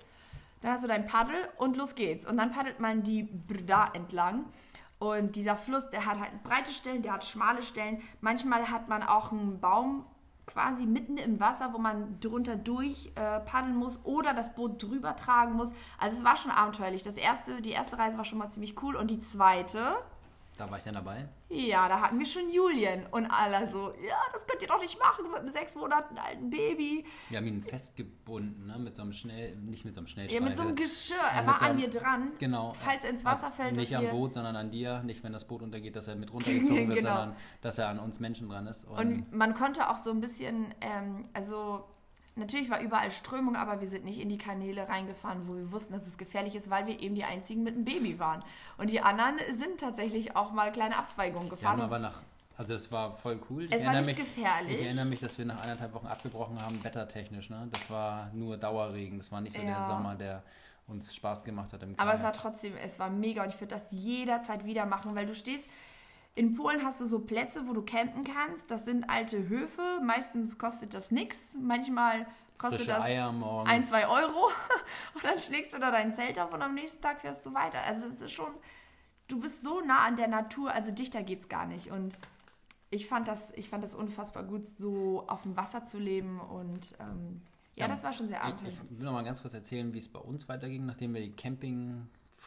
Dann 0.62 0.72
hast 0.72 0.84
du 0.84 0.88
dein 0.88 1.06
Paddel 1.06 1.36
und 1.58 1.76
los 1.78 1.96
geht's. 1.96 2.26
Und 2.26 2.38
dann 2.38 2.52
paddelt 2.52 2.80
man 2.80 3.04
die 3.04 3.24
Brda 3.24 3.90
entlang. 3.94 4.46
Und 5.00 5.36
dieser 5.36 5.56
Fluss, 5.56 5.90
der 5.90 6.06
hat 6.06 6.20
halt 6.20 6.44
breite 6.44 6.72
Stellen, 6.72 7.02
der 7.02 7.14
hat 7.14 7.24
schmale 7.24 7.64
Stellen. 7.64 8.02
Manchmal 8.22 8.70
hat 8.70 8.88
man 8.88 9.02
auch 9.02 9.32
einen 9.32 9.60
Baum 9.60 10.06
quasi 10.46 10.86
mitten 10.86 11.18
im 11.18 11.40
Wasser, 11.40 11.74
wo 11.74 11.78
man 11.78 12.20
drunter 12.20 12.56
durch 12.56 13.12
äh, 13.16 13.40
paddeln 13.40 13.76
muss 13.76 14.00
oder 14.04 14.34
das 14.34 14.54
Boot 14.54 14.82
drüber 14.84 15.16
tragen 15.16 15.54
muss. 15.54 15.72
Also 15.98 16.18
es 16.18 16.24
war 16.24 16.36
schon 16.36 16.52
abenteuerlich. 16.52 17.04
Das 17.04 17.18
erste, 17.18 17.62
die 17.62 17.72
erste 17.72 17.98
Reise 17.98 18.18
war 18.18 18.26
schon 18.26 18.38
mal 18.38 18.50
ziemlich 18.50 18.82
cool 18.84 18.96
und 18.96 19.10
die 19.10 19.20
zweite, 19.20 19.96
da 20.62 20.70
war 20.70 20.78
ich 20.78 20.84
dann 20.84 20.94
dabei? 20.94 21.28
Ja, 21.50 21.90
da 21.90 22.02
hatten 22.02 22.20
wir 22.20 22.26
schon 22.26 22.52
Julien 22.52 23.08
und 23.10 23.26
alle 23.26 23.66
so, 23.66 23.94
ja, 24.08 24.16
das 24.32 24.46
könnt 24.46 24.62
ihr 24.62 24.68
doch 24.68 24.80
nicht 24.80 25.00
machen 25.00 25.26
mit 25.32 25.40
einem 25.40 25.50
sechs 25.50 25.76
Monaten 25.76 26.18
alten 26.20 26.52
Baby. 26.52 27.04
Wir 27.30 27.40
haben 27.40 27.48
ihn 27.48 27.64
festgebunden, 27.64 28.68
ne, 28.68 28.78
mit 28.78 28.96
so 28.96 29.02
einem 29.02 29.12
schnell, 29.12 29.56
nicht 29.56 29.86
mit 29.86 29.96
so 29.96 30.02
einem 30.02 30.08
Schnellspeicher. 30.08 30.44
Ja, 30.44 30.48
mit 30.48 30.56
so 30.56 30.62
einem 30.62 30.76
Geschirr. 30.76 31.18
Er 31.34 31.48
war 31.48 31.58
so 31.58 31.66
an 31.66 31.76
mir 31.76 31.90
dran. 31.90 32.32
Genau. 32.38 32.74
Falls 32.74 33.04
er 33.04 33.10
ins 33.10 33.26
Wasser 33.26 33.52
fällt. 33.52 33.76
Nicht 33.76 33.96
am 33.96 34.08
Boot, 34.10 34.36
sondern 34.36 34.56
an 34.56 34.70
dir. 34.70 35.02
Nicht, 35.02 35.24
wenn 35.24 35.34
das 35.34 35.48
Boot 35.48 35.64
untergeht, 35.64 35.96
dass 35.96 36.08
er 36.08 36.16
mit 36.16 36.32
runtergezogen 36.32 36.88
wird, 36.90 37.00
genau. 37.00 37.16
sondern 37.16 37.36
dass 37.62 37.80
er 37.80 37.90
an 37.90 37.98
uns 37.98 38.20
Menschen 38.20 38.48
dran 38.48 38.68
ist. 38.68 38.86
Und, 38.86 38.98
und 38.98 39.34
man 39.34 39.56
konnte 39.56 39.90
auch 39.90 39.98
so 39.98 40.12
ein 40.12 40.22
bisschen, 40.22 40.76
ähm, 40.82 41.26
also 41.34 41.86
Natürlich 42.36 42.70
war 42.70 42.82
überall 42.82 43.12
Strömung, 43.12 43.56
aber 43.56 43.82
wir 43.82 43.88
sind 43.88 44.06
nicht 44.06 44.20
in 44.20 44.30
die 44.30 44.38
Kanäle 44.38 44.88
reingefahren, 44.88 45.50
wo 45.50 45.56
wir 45.56 45.72
wussten, 45.72 45.94
dass 45.94 46.08
es 46.08 46.18
gefährlich 46.18 46.56
ist, 46.56 46.70
weil 46.70 46.88
wir 46.88 47.00
eben 47.02 47.14
die 47.14 47.26
einzigen 47.26 47.64
mit 47.64 47.76
einem 47.76 47.84
Baby 47.84 48.20
waren. 48.20 48.42
Und 48.78 48.90
die 48.90 49.02
anderen 49.02 49.38
sind 49.60 49.80
tatsächlich 49.80 50.36
auch 50.36 50.52
mal 50.54 50.72
kleine 50.72 50.98
Abzweigungen 50.98 51.50
gefahren. 51.50 51.80
Ja, 51.80 51.86
aber 51.86 52.00
nach, 52.00 52.22
also 52.58 52.74
es 52.74 52.90
war 52.90 53.16
voll 53.16 53.40
cool. 53.50 53.66
Ich 53.66 53.72
es 53.74 53.86
war 53.86 53.94
nicht 53.94 54.06
mich, 54.06 54.16
gefährlich. 54.16 54.80
Ich 54.80 54.86
erinnere 54.86 55.06
mich, 55.06 55.20
dass 55.20 55.38
wir 55.38 55.46
nach 55.46 55.62
eineinhalb 55.62 55.94
Wochen 55.94 56.08
abgebrochen 56.08 56.62
haben, 56.62 56.82
wettertechnisch. 56.84 57.50
Ne? 57.50 57.68
Das 57.70 57.90
war 57.90 58.30
nur 58.34 58.56
Dauerregen. 58.56 59.18
Das 59.18 59.30
war 59.32 59.42
nicht 59.42 59.56
so 59.56 59.62
ja. 59.62 59.80
der 59.80 59.88
Sommer, 59.88 60.16
der 60.16 60.42
uns 60.88 61.14
Spaß 61.14 61.44
gemacht 61.44 61.74
hat. 61.74 61.84
Im 61.84 62.00
aber 62.00 62.14
es 62.14 62.24
war 62.24 62.34
trotzdem, 62.34 62.74
es 62.78 62.98
war 62.98 63.10
mega 63.10 63.44
und 63.44 63.50
ich 63.50 63.60
würde 63.60 63.76
das 63.76 63.92
jederzeit 63.92 64.66
wieder 64.66 64.86
machen, 64.86 65.16
weil 65.16 65.26
du 65.26 65.36
stehst 65.36 65.70
in 66.36 66.56
Polen 66.56 66.84
hast 66.84 67.02
du 67.02 67.06
so 67.06 67.20
Plätze, 67.20 67.68
wo 67.68 67.74
du 67.74 67.82
campen 67.82 68.24
kannst. 68.24 68.72
Das 68.72 68.86
sind 68.86 69.10
alte 69.10 69.50
Höfe. 69.50 70.00
Meistens 70.04 70.58
kostet 70.58 70.94
das 70.94 71.12
nichts. 71.12 71.56
Manchmal 71.60 72.26
kostet 72.58 72.82
Frische 72.82 72.92
das 72.92 73.04
ein, 73.04 73.84
zwei 73.84 74.08
Euro. 74.08 74.50
Und 75.14 75.24
dann 75.24 75.40
schlägst 75.40 75.74
du 75.74 75.80
da 75.80 75.92
dein 75.92 76.14
Zelt 76.14 76.40
auf 76.40 76.54
und 76.54 76.62
am 76.62 76.76
nächsten 76.76 77.02
Tag 77.02 77.20
fährst 77.20 77.46
du 77.46 77.54
weiter. 77.54 77.80
Also 77.86 78.08
es 78.08 78.22
ist 78.22 78.32
schon, 78.32 78.52
du 79.28 79.40
bist 79.40 79.64
so 79.64 79.82
nah 79.82 80.06
an 80.06 80.16
der 80.16 80.28
Natur, 80.28 80.72
also 80.72 80.92
dichter 80.92 81.24
geht's 81.24 81.50
gar 81.50 81.66
nicht. 81.66 81.92
Und 81.92 82.18
ich 82.92 83.08
fand 83.08 83.28
das, 83.28 83.52
ich 83.56 83.70
fand 83.70 83.84
das 83.84 83.96
unfassbar 83.96 84.44
gut, 84.44 84.68
so 84.68 85.26
auf 85.28 85.44
dem 85.44 85.58
Wasser 85.58 85.86
zu 85.86 85.98
leben 85.98 86.40
und 86.40 86.94
ähm, 87.00 87.42
ja, 87.76 87.88
das 87.88 88.04
war 88.04 88.14
schon 88.14 88.28
sehr 88.28 88.44
abenteuerlich. 88.44 88.78
Ich, 88.84 88.92
ich 88.92 88.98
will 89.00 89.06
noch 89.06 89.14
mal 89.14 89.24
ganz 89.24 89.42
kurz 89.42 89.54
erzählen, 89.54 89.94
wie 89.94 89.98
es 89.98 90.10
bei 90.10 90.20
uns 90.20 90.48
weiterging, 90.50 90.86
nachdem 90.86 91.14
wir 91.14 91.22
die 91.22 91.32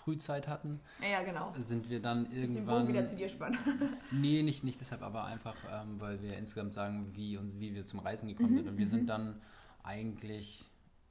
Camping-Frühzeit 0.04 0.48
hatten. 0.48 0.80
Ja, 1.00 1.22
genau. 1.22 1.52
Sind 1.58 1.88
wir 1.88 2.00
dann 2.00 2.30
irgendwann. 2.32 2.88
wieder 2.88 3.04
zu 3.04 3.16
dir 3.16 3.28
spannen. 3.28 3.58
nee, 4.10 4.42
nicht, 4.42 4.64
nicht 4.64 4.80
deshalb, 4.80 5.02
aber 5.02 5.24
einfach, 5.24 5.54
ähm, 5.72 6.00
weil 6.00 6.20
wir 6.22 6.36
insgesamt 6.36 6.72
sagen, 6.74 7.10
wie 7.14 7.36
und 7.36 7.60
wie 7.60 7.74
wir 7.74 7.84
zum 7.84 8.00
Reisen 8.00 8.28
gekommen 8.28 8.52
Mhm, 8.52 8.56
sind. 8.58 8.68
Und 8.68 8.78
wir 8.78 8.86
sind 8.86 9.06
dann 9.08 9.40
eigentlich, 9.82 10.64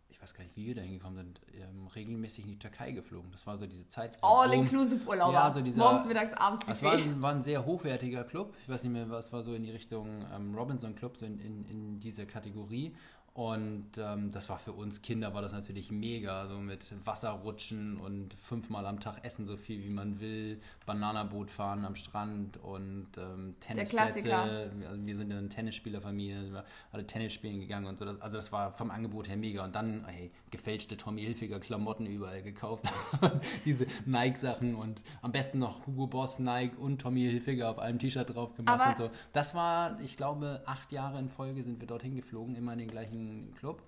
ich 0.09 0.21
weiß 0.21 0.33
gar 0.33 0.43
nicht, 0.43 0.55
wie 0.55 0.67
wir 0.67 0.75
da 0.75 0.81
hingekommen 0.81 1.17
sind, 1.17 1.41
ähm, 1.55 1.87
regelmäßig 1.87 2.43
in 2.45 2.51
die 2.51 2.59
Türkei 2.59 2.91
geflogen. 2.91 3.31
Das 3.31 3.45
war 3.47 3.57
so 3.57 3.65
diese 3.65 3.87
Zeit. 3.87 4.19
Boom. 4.21 4.29
All-inclusive-Urlauber. 4.29 5.33
Ja, 5.33 5.51
so 5.51 5.61
dieser- 5.61 5.79
Morgens, 5.83 6.05
mittags, 6.05 6.33
abends 6.33 6.65
Es 6.67 6.83
war 6.83 6.93
ein, 6.93 7.21
war 7.21 7.33
ein 7.33 7.43
sehr 7.43 7.65
hochwertiger 7.65 8.23
Club. 8.23 8.53
Ich 8.61 8.69
weiß 8.69 8.83
nicht 8.83 8.93
mehr, 8.93 9.09
was 9.09 9.31
war 9.31 9.41
so 9.43 9.53
in 9.55 9.63
die 9.63 9.71
Richtung 9.71 10.25
ähm, 10.35 10.55
Robinson 10.55 10.95
Club, 10.95 11.17
so 11.17 11.25
in, 11.25 11.39
in, 11.39 11.65
in 11.65 11.99
diese 11.99 12.25
Kategorie. 12.25 12.95
Und 13.35 13.97
ähm, 13.97 14.31
das 14.31 14.47
war 14.49 14.59
für 14.59 14.73
uns 14.73 15.01
Kinder 15.01 15.33
war 15.33 15.41
das 15.41 15.53
natürlich 15.53 15.91
mega, 15.91 16.47
so 16.47 16.59
mit 16.59 16.93
Wasserrutschen 17.03 17.97
und 17.97 18.35
fünfmal 18.35 18.85
am 18.85 18.99
Tag 18.99 19.25
essen 19.25 19.47
so 19.47 19.57
viel 19.57 19.83
wie 19.83 19.89
man 19.89 20.19
will, 20.19 20.61
Bananaboot 20.85 21.49
fahren 21.49 21.83
am 21.83 21.95
Strand 21.95 22.57
und 22.57 23.07
ähm, 23.17 23.55
Tennisplätze. 23.59 24.35
Also 24.35 24.69
wir 25.03 25.17
sind 25.17 25.33
eine 25.33 25.49
Tennisspielerfamilie, 25.49 26.63
alle 26.91 27.07
Tennis 27.07 27.33
spielen 27.33 27.59
gegangen 27.59 27.87
und 27.87 27.97
so. 27.97 28.05
Also 28.05 28.37
das 28.37 28.51
war 28.51 28.71
vom 28.71 28.91
Angebot 28.91 29.27
her 29.27 29.37
mega. 29.37 29.63
Und 29.63 29.73
dann 29.73 30.05
ey, 30.05 30.29
gefälschte 30.51 30.95
Tommy 30.95 31.23
Hilfiger 31.23 31.59
Klamotten 31.59 32.05
überall 32.05 32.43
gekauft. 32.43 32.85
Diese 33.65 33.87
Nike-Sachen 34.05 34.75
und 34.75 35.01
am 35.23 35.31
besten 35.31 35.57
noch 35.57 35.87
Hugo 35.87 36.05
Boss, 36.05 36.37
Nike 36.37 36.77
und 36.77 37.01
Tommy 37.01 37.21
Hilfiger 37.21 37.71
auf 37.71 37.79
einem 37.79 37.97
T-Shirt 37.97 38.35
drauf 38.35 38.53
gemacht 38.53 38.79
Aber- 38.79 38.89
und 38.91 38.97
so. 38.97 39.09
Das 39.31 39.55
war, 39.55 39.99
ich 40.01 40.17
glaube, 40.17 40.61
acht 40.67 40.91
Jahre 40.91 41.17
in 41.17 41.29
Folge 41.29 41.63
sind 41.63 41.79
wir 41.79 41.87
dorthin 41.87 42.15
geflogen, 42.15 42.55
immer 42.55 42.73
in 42.73 42.79
den 42.79 42.87
gleichen 42.87 43.23
Club. 43.60 43.82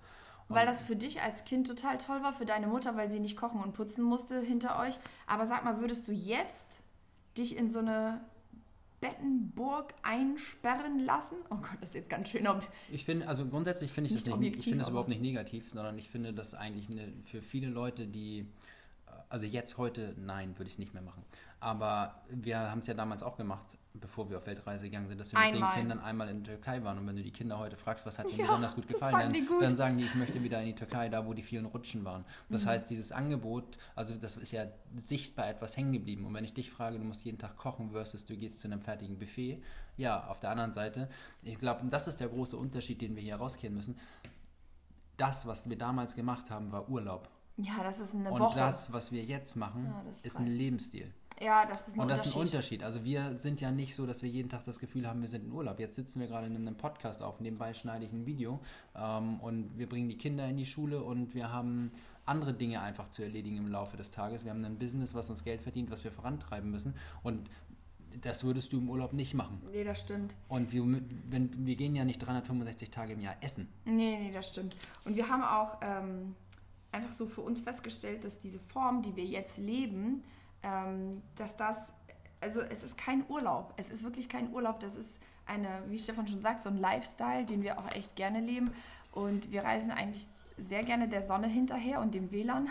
Weil 0.48 0.66
das 0.66 0.80
für 0.80 0.94
dich 0.94 1.22
als 1.22 1.44
Kind 1.44 1.66
total 1.66 1.98
toll 1.98 2.22
war, 2.22 2.32
für 2.32 2.44
deine 2.44 2.68
Mutter, 2.68 2.96
weil 2.96 3.10
sie 3.10 3.18
nicht 3.18 3.36
kochen 3.36 3.60
und 3.60 3.72
putzen 3.72 4.04
musste 4.04 4.40
hinter 4.40 4.78
euch. 4.78 4.96
Aber 5.26 5.46
sag 5.46 5.64
mal, 5.64 5.80
würdest 5.80 6.06
du 6.06 6.12
jetzt 6.12 6.66
dich 7.36 7.56
in 7.56 7.68
so 7.68 7.80
eine 7.80 8.20
Bettenburg 9.00 9.92
einsperren 10.02 11.00
lassen? 11.00 11.36
Oh 11.50 11.56
Gott, 11.56 11.76
das 11.80 11.90
ist 11.90 11.94
jetzt 11.96 12.10
ganz 12.10 12.28
schön. 12.28 12.46
Ob 12.46 12.62
Ich 12.90 13.04
finde, 13.04 13.28
also 13.28 13.44
grundsätzlich 13.44 13.90
finde 13.90 14.08
ich 14.08 14.14
Nicht 14.14 14.26
das 14.28 14.38
nicht, 14.38 14.56
ich 14.56 14.64
finde 14.64 14.78
das 14.78 14.88
überhaupt 14.88 15.08
nicht 15.08 15.20
negativ, 15.20 15.70
sondern 15.70 15.98
ich 15.98 16.08
finde 16.08 16.32
das 16.32 16.54
eigentlich 16.54 16.88
eine, 16.90 17.12
für 17.24 17.42
viele 17.42 17.68
Leute, 17.68 18.06
die, 18.06 18.46
also 19.28 19.46
jetzt 19.46 19.78
heute, 19.78 20.14
nein, 20.18 20.56
würde 20.58 20.68
ich 20.68 20.74
es 20.74 20.78
nicht 20.78 20.94
mehr 20.94 21.02
machen. 21.02 21.24
Aber 21.60 22.22
wir 22.30 22.58
haben 22.58 22.78
es 22.78 22.86
ja 22.86 22.94
damals 22.94 23.22
auch 23.22 23.36
gemacht, 23.36 23.76
bevor 24.00 24.28
wir 24.30 24.38
auf 24.38 24.46
Weltreise 24.46 24.84
gegangen 24.86 25.08
sind, 25.08 25.18
dass 25.20 25.32
wir 25.32 25.38
mit 25.38 25.54
Einmal. 25.54 25.70
den 25.72 25.78
Kindern 25.80 26.00
einmal 26.00 26.28
in 26.28 26.44
der 26.44 26.54
Türkei 26.54 26.82
waren. 26.84 26.98
Und 26.98 27.06
wenn 27.06 27.16
du 27.16 27.22
die 27.22 27.30
Kinder 27.30 27.58
heute 27.58 27.76
fragst, 27.76 28.04
was 28.06 28.18
hat 28.18 28.26
ihnen 28.28 28.38
Ja, 28.40 28.46
besonders 28.46 28.74
gut 28.74 28.88
gefallen, 28.88 29.32
dann, 29.32 29.46
gut. 29.46 29.62
dann 29.62 29.74
sagen 29.76 29.98
die, 29.98 30.04
ich 30.04 30.14
möchte 30.14 30.42
wieder 30.42 30.60
in 30.60 30.66
die 30.66 30.74
Türkei, 30.74 31.08
da 31.08 31.26
wo 31.26 31.34
die 31.34 31.42
vielen 31.42 31.66
Rutschen 31.66 32.04
waren. 32.04 32.24
Das 32.48 32.64
Mhm. 32.64 32.68
heißt, 32.70 32.90
dieses 32.90 33.12
Angebot, 33.12 33.78
also 33.94 34.14
das 34.14 34.36
ist 34.36 34.52
ja 34.52 34.66
sichtbar 34.94 35.48
etwas 35.48 35.76
hängen 35.76 35.92
geblieben. 35.92 36.24
Und 36.26 36.34
wenn 36.34 36.44
ich 36.44 36.54
dich 36.54 36.70
frage, 36.70 36.98
du 36.98 37.04
musst 37.04 37.24
jeden 37.24 37.38
Tag 37.38 37.56
kochen 37.56 37.90
versus 37.90 38.24
du 38.24 38.36
gehst 38.36 38.60
zu 38.60 38.68
einem 38.68 38.80
fertigen 38.80 39.18
Buffet, 39.18 39.62
ja, 39.96 40.26
auf 40.26 40.40
der 40.40 40.50
anderen 40.50 40.72
Seite, 40.72 41.08
ich 41.42 41.58
glaube, 41.58 41.80
und 41.82 41.90
das 41.92 42.06
ist 42.08 42.20
der 42.20 42.28
große 42.28 42.56
Unterschied, 42.56 43.00
den 43.00 43.16
wir 43.16 43.22
hier 43.22 43.32
herauskehren 43.38 43.74
müssen. 43.74 43.96
Das, 45.16 45.46
was 45.46 45.68
wir 45.68 45.78
damals 45.78 46.14
gemacht 46.14 46.50
haben, 46.50 46.72
war 46.72 46.88
Urlaub. 46.88 47.28
ja, 47.56 47.82
das 47.82 48.00
ist 48.00 48.14
eine 48.14 48.30
und 48.30 48.40
Woche. 48.40 48.58
das, 48.58 48.92
was 48.92 49.12
wir 49.12 49.24
jetzt 49.24 49.56
machen, 49.56 49.86
Ja, 49.86 50.10
ist 50.10 50.26
ist 50.26 50.38
ein 50.38 50.46
Lebensstil. 50.46 51.10
Ja, 51.40 51.66
das 51.66 51.88
ist 51.88 51.94
ein 51.94 52.00
Und 52.00 52.08
das 52.08 52.26
ist 52.26 52.34
ein 52.34 52.40
Unterschied. 52.40 52.80
Unterschied. 52.80 52.82
Also 52.82 53.04
wir 53.04 53.38
sind 53.38 53.60
ja 53.60 53.70
nicht 53.70 53.94
so, 53.94 54.06
dass 54.06 54.22
wir 54.22 54.30
jeden 54.30 54.48
Tag 54.48 54.64
das 54.64 54.78
Gefühl 54.78 55.06
haben, 55.06 55.20
wir 55.20 55.28
sind 55.28 55.44
in 55.44 55.52
Urlaub. 55.52 55.78
Jetzt 55.78 55.96
sitzen 55.96 56.20
wir 56.20 56.28
gerade 56.28 56.46
in 56.46 56.56
einem 56.56 56.76
Podcast 56.76 57.22
auf, 57.22 57.40
nebenbei 57.40 57.74
schneide 57.74 58.04
ich 58.04 58.12
ein 58.12 58.26
Video 58.26 58.60
ähm, 58.94 59.40
und 59.40 59.78
wir 59.78 59.88
bringen 59.88 60.08
die 60.08 60.16
Kinder 60.16 60.48
in 60.48 60.56
die 60.56 60.66
Schule 60.66 61.02
und 61.02 61.34
wir 61.34 61.52
haben 61.52 61.92
andere 62.24 62.54
Dinge 62.54 62.80
einfach 62.80 63.08
zu 63.08 63.22
erledigen 63.22 63.56
im 63.56 63.68
Laufe 63.68 63.96
des 63.96 64.10
Tages. 64.10 64.44
Wir 64.44 64.50
haben 64.50 64.64
ein 64.64 64.78
Business, 64.78 65.14
was 65.14 65.30
uns 65.30 65.44
Geld 65.44 65.60
verdient, 65.60 65.90
was 65.90 66.04
wir 66.04 66.10
vorantreiben 66.10 66.70
müssen 66.70 66.94
und 67.22 67.48
das 68.22 68.44
würdest 68.44 68.72
du 68.72 68.78
im 68.78 68.88
Urlaub 68.88 69.12
nicht 69.12 69.34
machen. 69.34 69.60
Nee, 69.72 69.84
das 69.84 70.00
stimmt. 70.00 70.36
Und 70.48 70.72
wir, 70.72 70.82
wenn, 71.28 71.66
wir 71.66 71.76
gehen 71.76 71.94
ja 71.94 72.04
nicht 72.04 72.18
365 72.18 72.90
Tage 72.90 73.12
im 73.12 73.20
Jahr 73.20 73.36
essen. 73.42 73.68
Nee, 73.84 74.18
nee, 74.18 74.32
das 74.32 74.48
stimmt. 74.48 74.74
Und 75.04 75.16
wir 75.16 75.28
haben 75.28 75.42
auch 75.42 75.78
ähm, 75.82 76.34
einfach 76.92 77.12
so 77.12 77.26
für 77.26 77.42
uns 77.42 77.60
festgestellt, 77.60 78.24
dass 78.24 78.38
diese 78.40 78.58
Form, 78.58 79.02
die 79.02 79.14
wir 79.16 79.24
jetzt 79.24 79.58
leben, 79.58 80.22
dass 81.36 81.56
das, 81.56 81.92
also 82.40 82.60
es 82.60 82.82
ist 82.82 82.98
kein 82.98 83.24
Urlaub. 83.28 83.74
Es 83.76 83.90
ist 83.90 84.02
wirklich 84.02 84.28
kein 84.28 84.52
Urlaub. 84.52 84.80
Das 84.80 84.96
ist 84.96 85.18
eine, 85.46 85.82
wie 85.88 85.98
Stefan 85.98 86.26
schon 86.26 86.40
sagt, 86.40 86.60
so 86.60 86.68
ein 86.68 86.78
Lifestyle, 86.78 87.44
den 87.44 87.62
wir 87.62 87.78
auch 87.78 87.90
echt 87.94 88.16
gerne 88.16 88.40
leben. 88.40 88.72
Und 89.12 89.50
wir 89.50 89.64
reisen 89.64 89.90
eigentlich 89.90 90.26
sehr 90.58 90.82
gerne 90.84 91.08
der 91.08 91.22
Sonne 91.22 91.46
hinterher 91.48 92.00
und 92.00 92.14
dem 92.14 92.30
WLAN, 92.32 92.68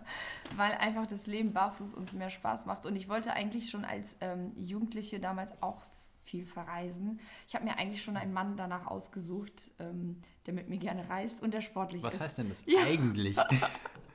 weil 0.56 0.72
einfach 0.72 1.06
das 1.06 1.26
Leben 1.26 1.52
barfuß 1.52 1.94
uns 1.94 2.12
mehr 2.12 2.30
Spaß 2.30 2.66
macht. 2.66 2.86
Und 2.86 2.96
ich 2.96 3.08
wollte 3.08 3.32
eigentlich 3.32 3.70
schon 3.70 3.84
als 3.84 4.16
ähm, 4.20 4.52
Jugendliche 4.56 5.18
damals 5.20 5.52
auch 5.62 5.82
viel 6.24 6.46
verreisen. 6.46 7.18
Ich 7.48 7.54
habe 7.54 7.64
mir 7.64 7.76
eigentlich 7.78 8.02
schon 8.02 8.16
einen 8.16 8.32
Mann 8.32 8.56
danach 8.56 8.86
ausgesucht, 8.86 9.70
ähm, 9.80 10.22
der 10.46 10.54
mit 10.54 10.68
mir 10.68 10.78
gerne 10.78 11.08
reist 11.08 11.42
und 11.42 11.52
der 11.52 11.62
sportlich 11.62 12.02
Was 12.02 12.14
ist. 12.14 12.20
heißt 12.20 12.38
denn 12.38 12.48
das 12.48 12.62
Ja. 12.66 12.82
eigentlich? 12.84 13.36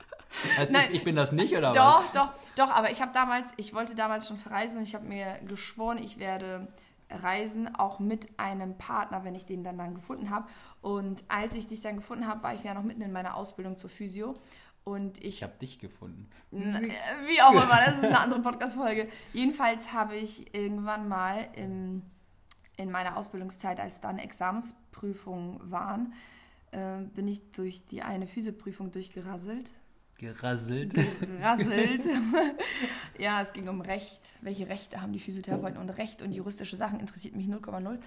also 0.58 0.72
Nein. 0.72 0.88
ich, 0.90 0.96
ich 0.96 1.04
bin 1.04 1.16
das 1.16 1.32
nicht, 1.32 1.56
oder 1.56 1.70
was? 1.70 1.76
Doch, 1.76 2.12
doch, 2.12 2.30
doch, 2.56 2.70
aber 2.70 2.90
ich 2.90 3.00
habe 3.00 3.12
damals, 3.12 3.48
ich 3.56 3.74
wollte 3.74 3.94
damals 3.94 4.28
schon 4.28 4.38
verreisen 4.38 4.78
und 4.78 4.84
ich 4.84 4.94
habe 4.94 5.06
mir 5.06 5.40
geschworen, 5.46 5.98
ich 5.98 6.18
werde 6.18 6.68
reisen, 7.10 7.74
auch 7.74 7.98
mit 7.98 8.28
einem 8.38 8.76
Partner, 8.76 9.24
wenn 9.24 9.34
ich 9.34 9.46
den 9.46 9.64
dann, 9.64 9.78
dann 9.78 9.94
gefunden 9.94 10.30
habe. 10.30 10.46
Und 10.82 11.24
als 11.28 11.54
ich 11.54 11.66
dich 11.66 11.80
dann 11.80 11.96
gefunden 11.96 12.26
habe, 12.26 12.42
war 12.42 12.54
ich 12.54 12.62
ja 12.62 12.74
noch 12.74 12.82
mitten 12.82 13.02
in 13.02 13.12
meiner 13.12 13.36
Ausbildung 13.36 13.76
zur 13.76 13.90
Physio. 13.90 14.34
Und 14.84 15.18
ich 15.18 15.26
Ich 15.26 15.42
habe 15.42 15.52
dich 15.60 15.78
gefunden. 15.78 16.28
Na, 16.50 16.80
Wie 17.26 17.42
auch 17.42 17.52
immer, 17.52 17.80
das 17.84 17.98
ist 17.98 18.04
eine 18.04 18.20
andere 18.20 18.40
Podcast-Folge. 18.40 19.08
Jedenfalls 19.32 19.92
habe 19.92 20.16
ich 20.16 20.54
irgendwann 20.54 21.08
mal 21.08 21.48
im, 21.54 22.02
in 22.76 22.90
meiner 22.90 23.16
Ausbildungszeit, 23.16 23.80
als 23.80 24.00
dann 24.00 24.18
Examensprüfungen 24.18 25.70
waren, 25.70 26.14
äh, 26.70 27.02
bin 27.14 27.28
ich 27.28 27.50
durch 27.52 27.86
die 27.86 28.02
eine 28.02 28.26
Physioprüfung 28.26 28.90
durchgerasselt. 28.90 29.74
Gerasselt. 30.18 30.94
Gerasselt. 30.94 32.02
ja, 33.18 33.40
es 33.42 33.52
ging 33.52 33.68
um 33.68 33.80
Recht. 33.80 34.20
Welche 34.40 34.68
Rechte 34.68 35.00
haben 35.00 35.12
die 35.12 35.20
Physiotherapeuten? 35.20 35.80
Und 35.80 35.90
Recht 35.90 36.22
und 36.22 36.32
juristische 36.32 36.76
Sachen 36.76 36.98
interessiert 36.98 37.36
mich 37.36 37.46
0,0. 37.46 37.98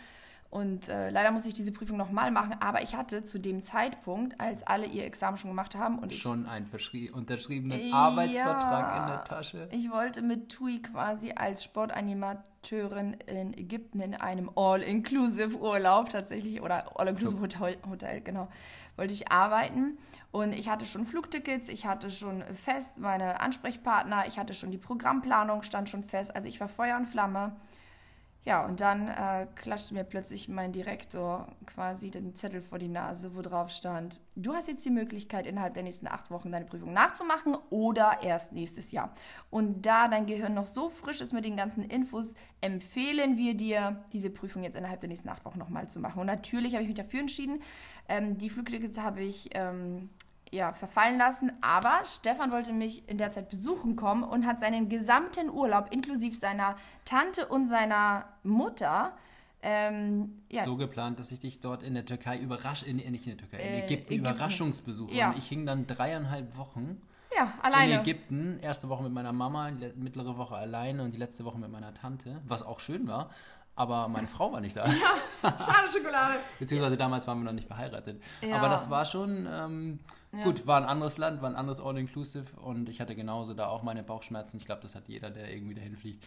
Und 0.51 0.89
äh, 0.89 1.09
leider 1.11 1.31
muss 1.31 1.45
ich 1.45 1.53
diese 1.53 1.71
Prüfung 1.71 1.95
nochmal 1.95 2.29
machen, 2.29 2.57
aber 2.59 2.81
ich 2.83 2.97
hatte 2.97 3.23
zu 3.23 3.39
dem 3.39 3.61
Zeitpunkt, 3.61 4.39
als 4.41 4.63
alle 4.67 4.85
ihr 4.85 5.05
Examen 5.05 5.37
schon 5.37 5.49
gemacht 5.49 5.75
haben 5.75 5.97
und 5.97 6.11
ich 6.11 6.19
Schon 6.21 6.45
einen 6.45 6.65
verschrie- 6.67 7.09
unterschriebenen 7.09 7.87
Ja. 7.87 7.95
Arbeitsvertrag 7.95 9.01
in 9.01 9.07
der 9.07 9.23
Tasche. 9.23 9.69
Ich 9.71 9.89
wollte 9.89 10.21
mit 10.21 10.49
TUI 10.49 10.81
quasi 10.81 11.31
als 11.33 11.63
Sportanimateurin 11.63 13.13
in 13.27 13.53
Ägypten 13.57 14.01
in 14.01 14.13
einem 14.13 14.51
All-Inclusive-Urlaub 14.55 16.09
tatsächlich 16.09 16.61
oder 16.61 16.99
All-Inclusive-Hotel, 16.99 17.77
Hotel, 17.89 18.19
genau, 18.19 18.49
wollte 18.97 19.13
ich 19.13 19.31
arbeiten. 19.31 19.97
Und 20.31 20.51
ich 20.51 20.67
hatte 20.67 20.85
schon 20.85 21.05
Flugtickets, 21.05 21.69
ich 21.69 21.85
hatte 21.85 22.11
schon 22.11 22.43
fest 22.55 22.97
meine 22.97 23.39
Ansprechpartner, 23.39 24.27
ich 24.27 24.37
hatte 24.37 24.53
schon 24.53 24.71
die 24.71 24.77
Programmplanung, 24.77 25.63
stand 25.63 25.87
schon 25.87 26.03
fest. 26.03 26.35
Also 26.35 26.49
ich 26.49 26.59
war 26.59 26.67
Feuer 26.67 26.97
und 26.97 27.05
Flamme. 27.07 27.55
Ja, 28.43 28.65
und 28.65 28.82
dann 28.82 29.08
äh, 29.08 29.45
klatschte 29.54 29.93
mir 29.93 30.04
plötzlich 30.04 30.49
mein 30.49 30.71
Direktor 30.71 31.47
quasi 31.67 32.10
den 32.10 32.34
Zettel 32.34 32.63
vor 32.63 32.80
die 32.80 32.88
Nase, 32.88 33.36
wo 33.36 33.43
drauf 33.43 33.69
stand, 33.69 34.19
du 34.36 34.56
hast 34.56 34.67
jetzt 34.67 34.84
die 34.84 34.89
Möglichkeit, 34.89 35.45
innerhalb 35.45 35.75
der 35.75 35.84
nächsten 35.84 36.08
acht 36.08 36.32
Wochen 36.32 36.51
deine 36.51 36.65
Prüfung 36.65 36.91
nachzumachen 36.91 37.56
oder 37.69 38.23
erst 38.23 38.51
nächstes 38.51 38.91
Jahr. 38.91 39.13
Und 39.51 39.86
da 39.86 40.08
dein 40.08 40.25
Gehirn 40.25 40.56
noch 40.56 40.65
so 40.65 40.89
frisch 40.89 41.21
ist 41.21 41.34
mit 41.34 41.45
den 41.45 41.56
ganzen 41.56 41.84
Infos, 41.84 42.34
empfehlen 42.62 43.38
wir 43.38 43.54
dir, 43.54 44.04
diese 44.12 44.32
Prüfung 44.32 44.63
jetzt 44.63 44.75
innerhalb 44.75 45.01
der 45.01 45.10
nächsten 45.10 45.30
acht 45.30 45.45
Wochen 45.45 45.60
nochmal 45.60 45.88
zu 45.88 45.99
machen. 45.99 46.19
Und 46.19 46.27
natürlich 46.27 46.73
habe 46.73 46.82
ich 46.82 46.89
mich 46.89 46.97
dafür 46.97 47.19
entschieden. 47.19 47.62
Ähm, 48.10 48.39
die 48.39 48.49
Flugtickets 48.49 48.97
habe 48.97 49.21
ich 49.21 49.49
ähm, 49.54 50.10
ja, 50.51 50.73
verfallen 50.73 51.17
lassen. 51.17 51.51
Aber 51.61 52.01
Stefan 52.05 52.51
wollte 52.51 52.73
mich 52.73 53.07
in 53.09 53.17
der 53.17 53.31
Zeit 53.31 53.49
besuchen 53.49 53.95
kommen 53.95 54.23
und 54.23 54.45
hat 54.45 54.59
seinen 54.59 54.89
gesamten 54.89 55.49
Urlaub 55.49 55.87
inklusive 55.91 56.35
seiner 56.35 56.75
Tante 57.05 57.47
und 57.47 57.67
seiner 57.67 58.25
Mutter 58.43 59.13
ähm, 59.63 60.41
ja, 60.49 60.63
So 60.63 60.75
geplant, 60.75 61.19
dass 61.19 61.31
ich 61.31 61.39
dich 61.39 61.59
dort 61.59 61.83
in 61.83 61.93
der 61.93 62.05
Türkei 62.05 62.37
überrasch, 62.39 62.83
in, 62.83 62.97
nicht 62.97 63.27
in 63.27 63.37
der 63.37 63.37
Türkei, 63.37 63.57
in 63.57 63.63
Äh, 63.63 63.77
Ägypten, 63.85 64.13
Ägypten. 64.13 64.13
Überraschungsbesuch. 64.15 65.11
Ja. 65.11 65.29
Und 65.29 65.37
ich 65.37 65.47
hing 65.47 65.65
dann 65.65 65.85
dreieinhalb 65.85 66.57
Wochen 66.57 66.99
ja, 67.35 67.53
alleine. 67.61 67.93
in 67.95 68.01
Ägypten. 68.01 68.59
Erste 68.61 68.89
Woche 68.89 69.03
mit 69.03 69.13
meiner 69.13 69.31
Mama, 69.31 69.71
mittlere 69.95 70.37
Woche 70.37 70.55
alleine 70.55 71.03
und 71.03 71.11
die 71.11 71.19
letzte 71.19 71.45
Woche 71.45 71.59
mit 71.59 71.71
meiner 71.71 71.93
Tante, 71.93 72.41
was 72.47 72.63
auch 72.63 72.79
schön 72.79 73.07
war. 73.07 73.29
Aber 73.75 74.07
meine 74.07 74.27
Frau 74.27 74.51
war 74.51 74.62
nicht 74.62 74.75
da. 74.75 74.89
Schade 75.41 75.89
Schokolade. 75.91 76.36
Beziehungsweise 76.60 76.97
damals 76.97 77.27
waren 77.27 77.39
wir 77.39 77.45
noch 77.45 77.53
nicht 77.53 77.67
verheiratet. 77.67 78.21
Ja. 78.41 78.57
Aber 78.57 78.69
das 78.69 78.89
war 78.89 79.05
schon, 79.05 79.47
ähm, 79.51 79.99
Ja, 80.31 80.43
gut, 80.43 80.67
war 80.67 80.77
ein 80.77 80.86
anderes 80.86 81.17
Land, 81.17 81.41
war 81.41 81.49
ein 81.49 81.55
anderes 81.55 81.79
All-Inclusive 81.79 82.45
und 82.60 82.89
ich 82.89 83.01
hatte 83.01 83.15
genauso 83.15 83.53
da 83.53 83.67
auch 83.67 83.84
meine 83.84 84.03
Bauchschmerzen. 84.03 84.57
Ich 84.57 84.65
glaube, 84.65 84.81
das 84.81 84.95
hat 84.95 85.07
jeder, 85.07 85.29
der 85.29 85.51
irgendwie 85.53 85.75
dahin 85.75 85.95
fliegt. 85.95 86.23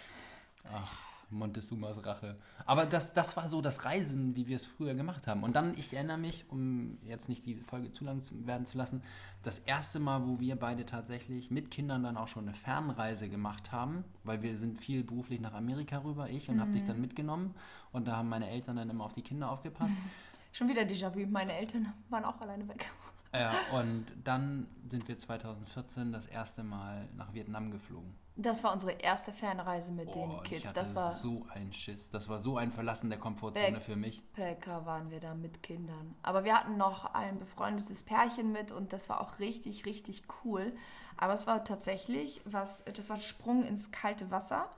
Ach, 0.75 0.93
Montezumas 1.35 2.05
Rache. 2.05 2.37
Aber 2.67 2.87
das, 2.87 3.13
das 3.13 3.37
war 3.37 3.49
so 3.49 3.61
das 3.61 3.85
Reisen, 3.85 4.35
wie 4.37 4.47
wir 4.47 4.57
es 4.57 4.65
früher 4.65 4.95
gemacht 4.95 5.27
haben. 5.27 5.43
Und 5.43 5.55
dann, 5.55 5.75
ich 5.77 5.93
erinnere 5.93 6.19
mich, 6.19 6.47
um 6.49 6.99
jetzt 7.05 7.29
nicht 7.29 7.45
die 7.47 7.57
Folge 7.57 7.93
zu 7.93 8.05
lang 8.05 8.23
zu- 8.23 8.47
werden 8.47 8.65
zu 8.67 8.79
lassen, 8.79 9.03
das 9.43 9.59
erste 9.59 9.99
Mal, 9.99 10.27
wo 10.27 10.41
wir 10.41 10.57
beide 10.57 10.87
tatsächlich 10.87 11.51
mit 11.51 11.71
Kindern 11.71 12.03
dann 12.03 12.17
auch 12.17 12.29
schon 12.29 12.45
eine 12.49 12.55
Fernreise 12.55 13.29
gemacht 13.29 13.73
haben, 13.73 14.05
weil 14.23 14.41
wir 14.43 14.57
sind 14.57 14.81
viel 14.81 15.05
beruflich 15.05 15.41
nach 15.41 15.53
Amerika 15.53 15.99
rüber, 15.99 16.31
ich, 16.31 16.49
und 16.49 16.61
habe 16.61 16.71
dich 16.71 16.85
dann 16.85 17.01
mitgenommen. 17.01 17.55
Und 17.93 18.09
da 18.09 18.17
haben 18.17 18.29
meine 18.29 18.49
Eltern 18.49 18.77
dann 18.77 18.89
immer 18.89 19.05
auf 19.05 19.13
die 19.13 19.23
Kinder 19.23 19.51
aufgepasst. 19.51 19.95
Schon 20.53 20.69
wieder 20.69 20.83
Déjà-vu. 20.83 21.27
Meine 21.27 21.53
Eltern 21.53 21.93
waren 22.11 22.25
auch 22.25 22.41
alleine 22.41 22.67
weg. 22.69 22.87
Ja, 23.35 23.53
und 23.73 24.07
dann 24.23 24.69
sind 24.89 25.09
wir 25.09 25.19
2014 25.19 26.13
das 26.13 26.27
erste 26.27 26.63
Mal 26.63 27.09
nach 27.17 27.35
Vietnam 27.35 27.73
geflogen. 27.73 28.15
Das 28.37 28.65
war 28.65 28.73
unsere 28.73 28.93
erste 28.93 29.33
Fernreise 29.33 29.93
mit 29.93 30.09
den 30.09 30.29
Boah, 30.29 30.43
Kids. 30.43 30.73
Das 30.73 30.95
war 30.97 31.13
so 31.13 31.47
ein 31.53 31.73
Schiss. 31.73 32.11
Das 32.11 32.29
war 32.29 32.41
so 32.41 32.57
ein 32.57 32.73
Verlassen 32.73 33.09
der 33.09 33.19
Komfortzone 33.19 33.81
für 33.81 33.95
mich. 33.95 34.23
PK 34.33 34.87
waren 34.87 35.11
wir 35.11 35.21
da 35.21 35.35
mit 35.35 35.63
Kindern. 35.63 36.17
Aber 36.23 36.45
wir 36.45 36.55
hatten 36.55 36.77
noch 36.77 37.15
ein 37.15 37.39
befreundetes 37.39 38.03
Pärchen 38.03 38.51
mit 38.51 38.73
und 38.73 38.93
das 38.93 39.09
war 39.09 39.21
auch 39.21 39.39
richtig, 39.39 39.87
richtig 39.87 40.25
cool. 40.45 40.73
Aber 41.17 41.33
es 41.33 41.47
war 41.47 41.65
tatsächlich 41.65 42.41
was, 42.45 42.85
das 42.85 43.09
war 43.09 43.17
ein 43.17 43.23
Sprung 43.23 43.63
ins 43.63 43.93
kalte 43.93 44.31
Wasser. 44.33 44.69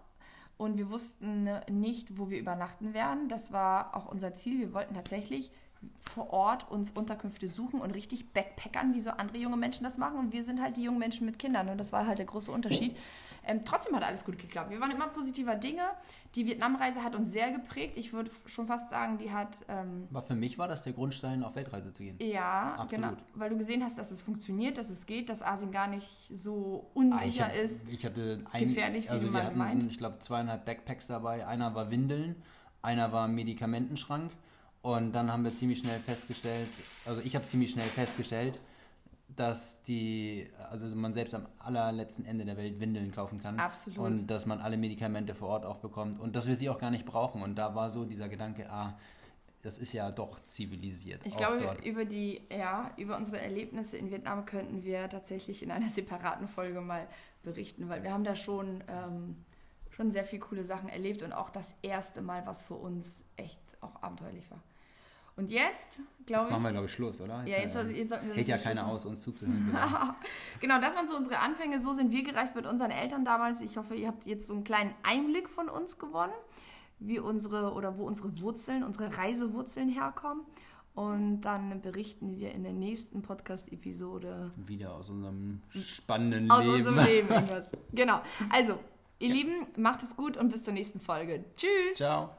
Und 0.58 0.78
wir 0.78 0.90
wussten 0.90 1.50
nicht, 1.70 2.18
wo 2.18 2.30
wir 2.30 2.38
übernachten 2.38 2.94
werden. 2.94 3.28
Das 3.28 3.52
war 3.52 3.94
auch 3.94 4.06
unser 4.06 4.34
Ziel. 4.34 4.58
Wir 4.60 4.72
wollten 4.74 4.94
tatsächlich 4.94 5.50
vor 6.10 6.30
Ort 6.30 6.70
uns 6.70 6.92
Unterkünfte 6.92 7.46
suchen 7.48 7.80
und 7.80 7.90
richtig 7.90 8.32
backpackern, 8.32 8.94
wie 8.94 9.00
so 9.00 9.10
andere 9.10 9.36
junge 9.38 9.56
Menschen 9.56 9.84
das 9.84 9.98
machen. 9.98 10.18
Und 10.18 10.32
wir 10.32 10.42
sind 10.44 10.62
halt 10.62 10.76
die 10.76 10.82
jungen 10.84 10.98
Menschen 10.98 11.26
mit 11.26 11.38
Kindern. 11.38 11.68
Und 11.68 11.78
das 11.78 11.92
war 11.92 12.06
halt 12.06 12.18
der 12.18 12.24
große 12.26 12.50
Unterschied. 12.50 12.96
Ähm, 13.44 13.60
trotzdem 13.64 13.94
hat 13.94 14.02
alles 14.02 14.24
gut 14.24 14.38
geklappt. 14.38 14.70
Wir 14.70 14.80
waren 14.80 14.90
immer 14.92 15.08
positiver 15.08 15.56
Dinge. 15.56 15.82
Die 16.34 16.46
Vietnamreise 16.46 17.02
hat 17.02 17.14
uns 17.16 17.32
sehr 17.32 17.50
geprägt. 17.50 17.98
Ich 17.98 18.12
würde 18.12 18.30
schon 18.46 18.66
fast 18.66 18.88
sagen, 18.88 19.18
die 19.18 19.30
hat 19.30 19.58
ähm, 19.68 20.06
Aber 20.10 20.22
für 20.22 20.34
mich 20.34 20.58
war 20.58 20.68
das 20.68 20.84
der 20.84 20.92
Grundstein, 20.94 21.42
auf 21.42 21.54
Weltreise 21.56 21.92
zu 21.92 22.02
gehen. 22.02 22.16
ja, 22.22 22.74
Absolut. 22.78 22.90
genau. 22.90 23.12
Weil 23.34 23.50
du 23.50 23.58
gesehen 23.58 23.82
hast, 23.84 23.98
dass 23.98 24.10
es 24.10 24.20
funktioniert, 24.20 24.78
dass 24.78 24.88
es 24.90 25.06
geht, 25.06 25.28
dass 25.28 25.42
Asien 25.42 25.70
gar 25.72 25.86
nicht 25.88 26.30
so 26.32 26.86
Ah, 26.86 26.88
ich, 26.88 26.96
unsicher 26.96 27.46
hab, 27.48 27.54
ist. 27.56 27.88
ich 27.88 28.04
hatte 28.06 28.42
ein, 28.52 28.68
Gefährlich, 28.68 29.10
also 29.10 29.32
wir 29.32 29.42
hatten, 29.44 29.58
meint. 29.58 29.82
ich 29.90 29.98
glaube, 29.98 30.18
zweieinhalb 30.20 30.64
Backpacks 30.64 31.08
dabei. 31.08 31.46
Einer 31.46 31.74
war 31.74 31.90
Windeln, 31.90 32.36
einer 32.80 33.12
war 33.12 33.28
Medikamentenschrank. 33.28 34.32
Und 34.86 35.16
dann 35.16 35.32
haben 35.32 35.42
wir 35.42 35.52
ziemlich 35.52 35.80
schnell 35.80 35.98
festgestellt, 35.98 36.68
also 37.04 37.20
ich 37.20 37.34
habe 37.34 37.44
ziemlich 37.44 37.72
schnell 37.72 37.88
festgestellt, 37.88 38.60
dass 39.26 39.82
die, 39.82 40.48
also 40.70 40.86
man 40.94 41.12
selbst 41.12 41.34
am 41.34 41.48
allerletzten 41.58 42.24
Ende 42.24 42.44
der 42.44 42.56
Welt 42.56 42.78
Windeln 42.78 43.10
kaufen 43.10 43.42
kann. 43.42 43.58
Absolut. 43.58 43.98
Und 43.98 44.26
dass 44.28 44.46
man 44.46 44.60
alle 44.60 44.76
Medikamente 44.76 45.34
vor 45.34 45.48
Ort 45.48 45.64
auch 45.64 45.78
bekommt 45.78 46.20
und 46.20 46.36
dass 46.36 46.46
wir 46.46 46.54
sie 46.54 46.70
auch 46.70 46.78
gar 46.78 46.92
nicht 46.92 47.04
brauchen. 47.04 47.42
Und 47.42 47.56
da 47.56 47.74
war 47.74 47.90
so 47.90 48.04
dieser 48.04 48.28
Gedanke, 48.28 48.70
ah, 48.70 48.96
das 49.62 49.80
ist 49.80 49.92
ja 49.92 50.08
doch 50.12 50.38
zivilisiert. 50.44 51.26
Ich 51.26 51.36
glaube, 51.36 51.62
dort. 51.62 51.84
über 51.84 52.04
die, 52.04 52.42
ja, 52.56 52.92
über 52.96 53.16
unsere 53.16 53.40
Erlebnisse 53.40 53.96
in 53.96 54.12
Vietnam 54.12 54.46
könnten 54.46 54.84
wir 54.84 55.08
tatsächlich 55.08 55.64
in 55.64 55.72
einer 55.72 55.88
separaten 55.90 56.46
Folge 56.46 56.80
mal 56.80 57.08
berichten, 57.42 57.88
weil 57.88 58.04
wir 58.04 58.12
haben 58.12 58.22
da 58.22 58.36
schon, 58.36 58.84
ähm, 58.86 59.44
schon 59.90 60.12
sehr 60.12 60.24
viele 60.24 60.42
coole 60.42 60.62
Sachen 60.62 60.88
erlebt 60.88 61.24
und 61.24 61.32
auch 61.32 61.50
das 61.50 61.74
erste 61.82 62.22
Mal, 62.22 62.46
was 62.46 62.62
für 62.62 62.74
uns 62.74 63.24
echt 63.36 63.58
auch 63.80 64.00
abenteuerlich 64.00 64.48
war. 64.48 64.62
Und 65.36 65.50
jetzt, 65.50 66.00
glaube 66.24 66.42
Jetzt 66.42 66.44
ich. 66.46 66.50
machen 66.50 66.62
wir, 66.64 66.70
glaube 66.72 66.86
ich, 66.86 66.92
Schluss, 66.92 67.20
oder? 67.20 67.44
Ja, 67.46 67.58
jetzt 67.58 67.74
soll- 67.74 67.90
jetzt 67.90 68.08
sollten 68.08 68.28
wir 68.28 68.34
hält 68.36 68.48
ja 68.48 68.56
keiner 68.68 68.86
aus, 68.86 69.04
uns 69.04 69.20
zuzuhören. 69.22 69.70
Genau, 70.60 70.80
das 70.80 70.96
waren 70.96 71.06
so 71.06 71.14
unsere 71.16 71.38
Anfänge. 71.40 71.78
So 71.80 71.92
sind 71.92 72.10
wir 72.10 72.22
gereist 72.24 72.56
mit 72.56 72.64
unseren 72.66 72.90
Eltern 72.90 73.24
damals. 73.24 73.60
Ich 73.60 73.76
hoffe, 73.76 73.94
ihr 73.94 74.08
habt 74.08 74.24
jetzt 74.24 74.46
so 74.46 74.54
einen 74.54 74.64
kleinen 74.64 74.94
Einblick 75.02 75.48
von 75.50 75.68
uns 75.68 75.98
gewonnen, 75.98 76.32
wie 76.98 77.18
unsere 77.18 77.74
oder 77.74 77.98
wo 77.98 78.04
unsere 78.06 78.40
Wurzeln, 78.40 78.82
unsere 78.82 79.14
Reisewurzeln 79.16 79.90
herkommen. 79.90 80.42
Und 80.94 81.42
dann 81.42 81.82
berichten 81.82 82.34
wir 82.38 82.52
in 82.52 82.62
der 82.62 82.72
nächsten 82.72 83.20
Podcast-Episode 83.20 84.50
Wieder 84.56 84.94
aus 84.94 85.10
unserem 85.10 85.60
spannenden 85.78 86.50
aus 86.50 86.62
Leben. 86.64 86.88
unserem 86.88 87.04
Leben 87.06 87.28
irgendwas. 87.28 87.66
Genau. 87.92 88.22
Also, 88.50 88.78
ihr 89.18 89.28
Lieben, 89.34 89.66
macht 89.76 90.02
es 90.02 90.16
gut 90.16 90.38
und 90.38 90.48
bis 90.50 90.62
zur 90.64 90.72
nächsten 90.72 90.98
Folge. 91.00 91.44
Tschüss! 91.56 91.96
Ciao. 91.96 92.36